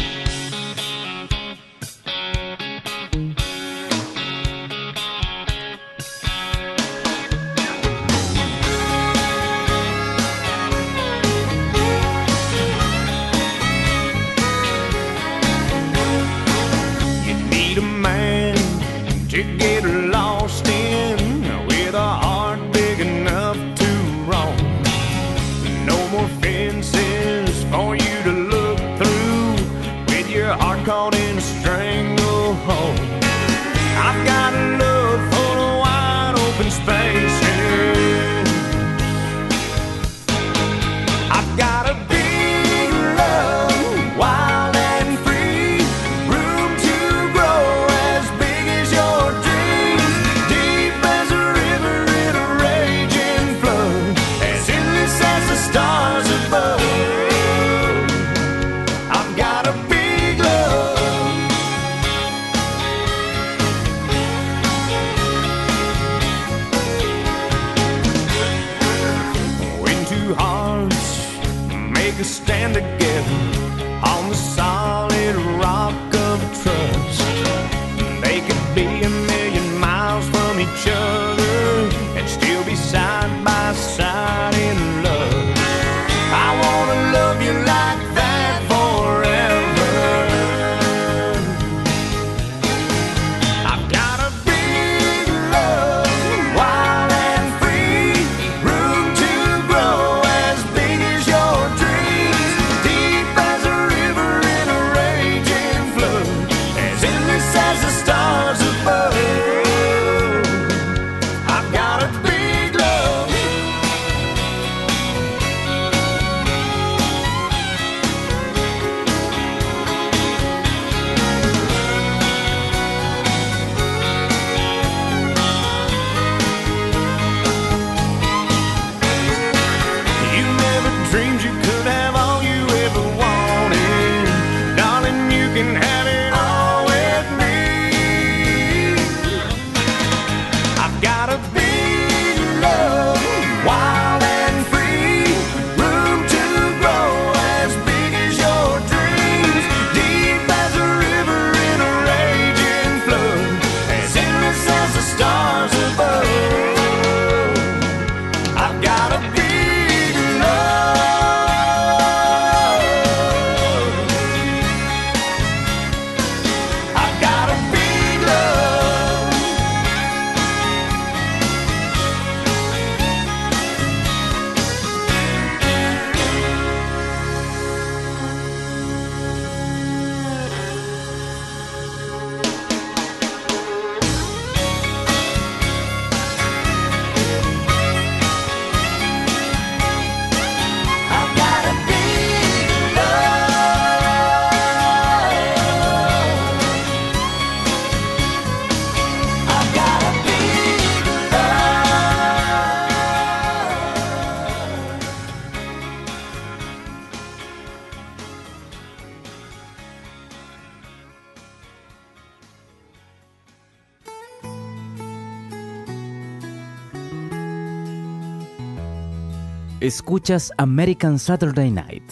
Escuchas 219.87 220.51
American 220.57 221.17
Saturday 221.17 221.71
Night 221.71 222.03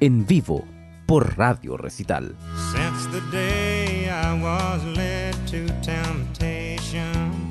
en 0.00 0.26
vivo 0.26 0.64
por 1.04 1.36
Radio 1.36 1.76
Recital. 1.76 2.34
Since 2.72 3.06
the 3.12 3.20
day 3.30 4.08
I 4.08 4.32
was 4.42 4.82
led 4.96 5.34
to 5.48 5.66
temptation, 5.82 7.46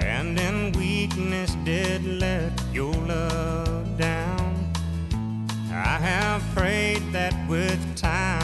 and 0.00 0.38
in 0.38 0.70
weakness 0.78 1.56
did 1.64 2.04
let 2.20 2.52
your 2.72 2.94
love 3.08 3.98
down, 3.98 4.54
I 5.72 5.98
have 5.98 6.40
prayed 6.54 7.02
that 7.10 7.34
with 7.48 7.80
time 7.96 8.39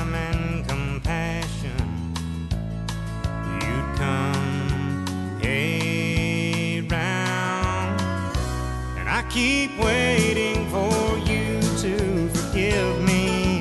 keep 9.36 9.78
waiting 9.78 10.66
for 10.70 11.18
you 11.30 11.60
to 11.76 12.26
forgive 12.30 13.02
me. 13.02 13.58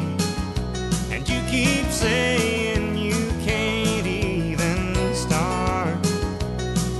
And 1.11 1.27
you 1.27 1.41
keep 1.49 1.85
saying 1.87 2.97
you 2.97 3.29
can't 3.43 4.07
even 4.07 4.95
start. 5.13 5.97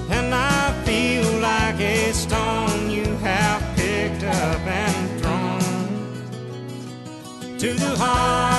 And 0.10 0.36
I 0.36 0.74
feel 0.84 1.40
like 1.40 1.80
a 1.80 2.12
stone 2.12 2.90
you 2.90 3.06
have 3.30 3.62
picked 3.78 4.26
up 4.26 4.60
and 4.68 5.22
thrown 5.22 5.60
to 7.58 7.74
the 7.76 7.96
hard 7.98 8.55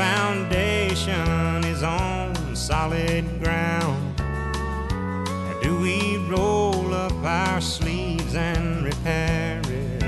foundation 0.00 1.62
is 1.64 1.82
on 1.82 2.56
solid 2.56 3.22
ground. 3.42 4.16
Do 5.62 5.78
we 5.78 6.16
roll 6.26 6.94
up 6.94 7.12
our 7.22 7.60
sleeves 7.60 8.34
and 8.34 8.82
repair 8.82 9.60
it? 9.66 10.02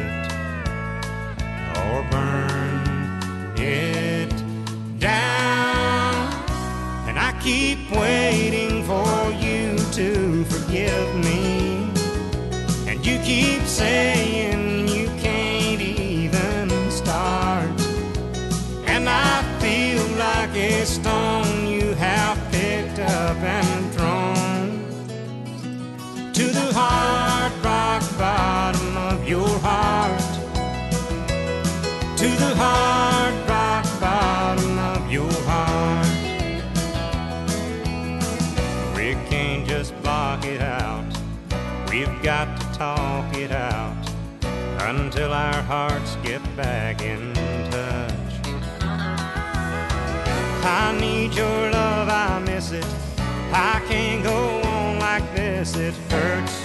Or 1.76 1.96
burn 2.10 3.52
it 3.58 4.32
down? 4.98 6.14
And 7.06 7.18
I 7.18 7.38
keep 7.42 7.80
waiting 7.90 8.84
for 8.90 9.14
you 9.44 9.76
to 9.98 10.44
forgive 10.52 11.08
me. 11.16 11.86
And 12.88 13.04
you 13.04 13.18
keep 13.18 13.60
saying 13.64 14.11
until 45.12 45.34
our 45.34 45.62
hearts 45.64 46.16
get 46.22 46.40
back 46.56 47.02
in 47.02 47.34
touch. 47.70 48.32
I 50.64 50.96
need 50.98 51.34
your 51.34 51.70
love, 51.70 52.08
I 52.08 52.38
miss 52.38 52.72
it. 52.72 52.86
I 53.52 53.82
can't 53.88 54.24
go 54.24 54.62
on 54.62 54.98
like 54.98 55.36
this, 55.36 55.76
it 55.76 55.92
hurts 56.08 56.61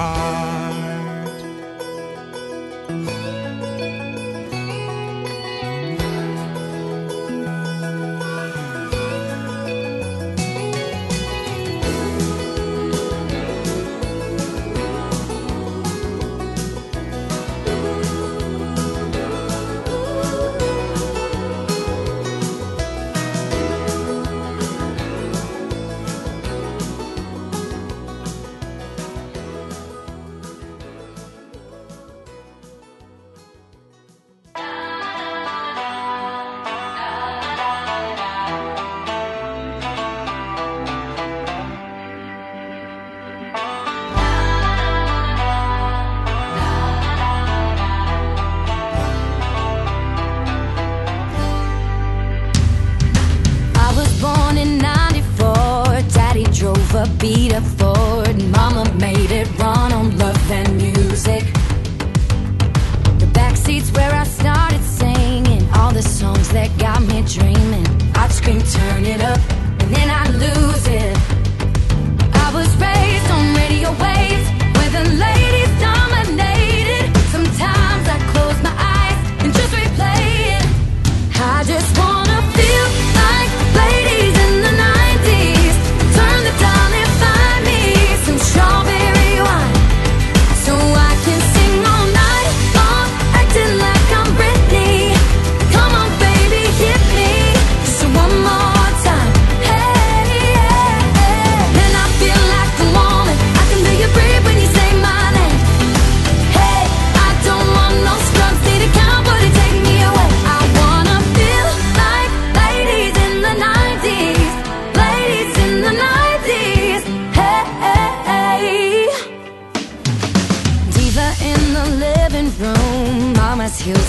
of 0.00 0.49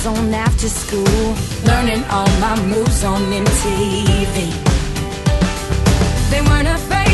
hours 0.02 0.20
on 0.20 0.34
after 0.34 0.68
school, 0.70 1.36
learning 1.66 2.04
all 2.10 2.28
my 2.40 2.56
moves 2.66 3.04
on 3.04 3.22
MTV. 3.22 4.52
They 6.30 6.42
weren't 6.42 6.68
afraid. 6.68 7.11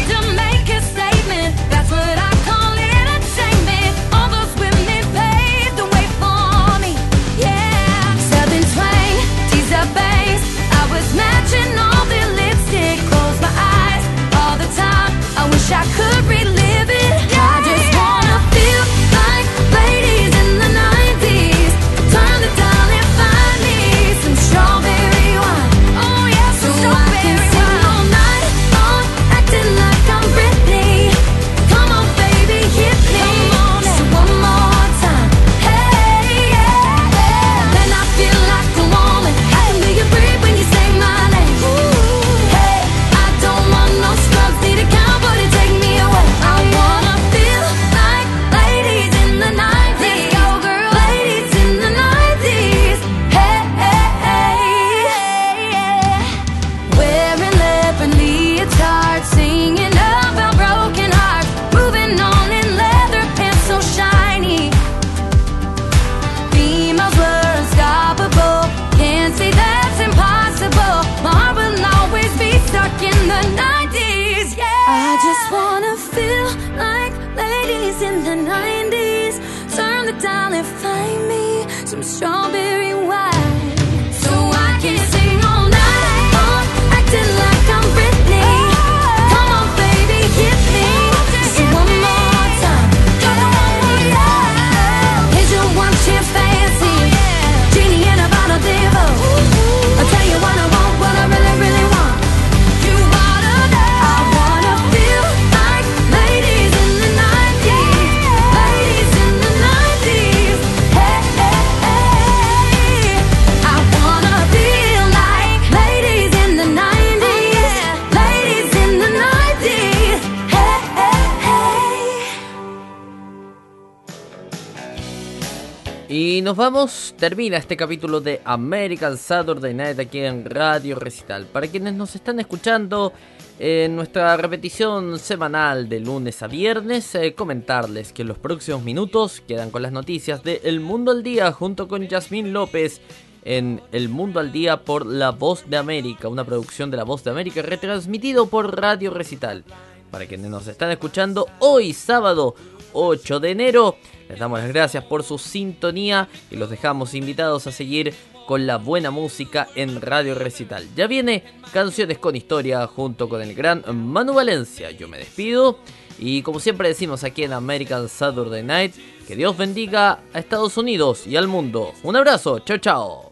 nos 126.47 126.55
vamos, 126.55 127.13
termina 127.19 127.57
este 127.57 127.75
capítulo 127.75 128.21
de 128.21 128.39
American 128.45 129.17
Saturday 129.17 129.73
Night 129.73 129.99
aquí 129.99 130.19
en 130.19 130.45
Radio 130.45 130.97
Recital. 130.97 131.45
Para 131.45 131.67
quienes 131.67 131.93
nos 131.93 132.15
están 132.15 132.39
escuchando 132.39 133.11
en 133.59 133.97
nuestra 133.97 134.37
repetición 134.37 135.19
semanal 135.19 135.89
de 135.89 135.99
lunes 135.99 136.41
a 136.41 136.47
viernes, 136.47 137.13
eh, 137.15 137.33
comentarles 137.33 138.13
que 138.13 138.21
en 138.21 138.29
los 138.29 138.37
próximos 138.37 138.81
minutos 138.81 139.43
quedan 139.45 139.71
con 139.71 139.81
las 139.81 139.91
noticias 139.91 140.41
de 140.41 140.61
El 140.63 140.79
Mundo 140.79 141.11
al 141.11 141.21
Día 141.21 141.51
junto 141.51 141.89
con 141.89 142.07
Yasmín 142.07 142.53
López 142.53 143.01
en 143.43 143.81
El 143.91 144.07
Mundo 144.07 144.39
al 144.39 144.53
Día 144.53 144.85
por 144.85 145.05
La 145.05 145.31
Voz 145.31 145.69
de 145.69 145.75
América, 145.75 146.29
una 146.29 146.45
producción 146.45 146.89
de 146.89 146.95
La 146.95 147.03
Voz 147.03 147.25
de 147.25 147.31
América 147.31 147.61
retransmitido 147.61 148.47
por 148.47 148.79
Radio 148.79 149.11
Recital. 149.11 149.65
Para 150.11 150.27
quienes 150.27 150.49
nos 150.49 150.65
están 150.67 150.91
escuchando 150.91 151.47
hoy 151.59 151.91
sábado 151.91 152.55
8 152.93 153.41
de 153.41 153.51
enero, 153.51 153.97
les 154.29 154.39
damos 154.39 154.59
las 154.59 154.69
gracias 154.69 155.03
por 155.03 155.23
su 155.23 155.37
sintonía 155.37 156.27
y 156.51 156.55
los 156.55 156.69
dejamos 156.69 157.13
invitados 157.13 157.67
a 157.67 157.71
seguir 157.71 158.13
con 158.45 158.65
la 158.65 158.77
buena 158.77 159.11
música 159.11 159.67
en 159.75 160.01
Radio 160.01 160.33
Recital. 160.33 160.87
Ya 160.95 161.07
viene 161.07 161.43
Canciones 161.73 162.17
con 162.17 162.35
Historia 162.35 162.87
junto 162.87 163.27
con 163.27 163.41
el 163.41 163.53
gran 163.53 163.83
Manu 163.93 164.33
Valencia. 164.33 164.91
Yo 164.91 165.07
me 165.07 165.17
despido 165.17 165.79
y 166.17 166.41
como 166.41 166.59
siempre 166.59 166.87
decimos 166.87 167.23
aquí 167.23 167.43
en 167.43 167.53
American 167.53 168.09
Saturday 168.09 168.63
Night, 168.63 168.95
que 169.27 169.35
Dios 169.35 169.55
bendiga 169.57 170.21
a 170.33 170.39
Estados 170.39 170.77
Unidos 170.77 171.27
y 171.27 171.35
al 171.35 171.47
mundo. 171.47 171.93
Un 172.03 172.15
abrazo, 172.15 172.59
chao 172.59 172.77
chao. 172.77 173.31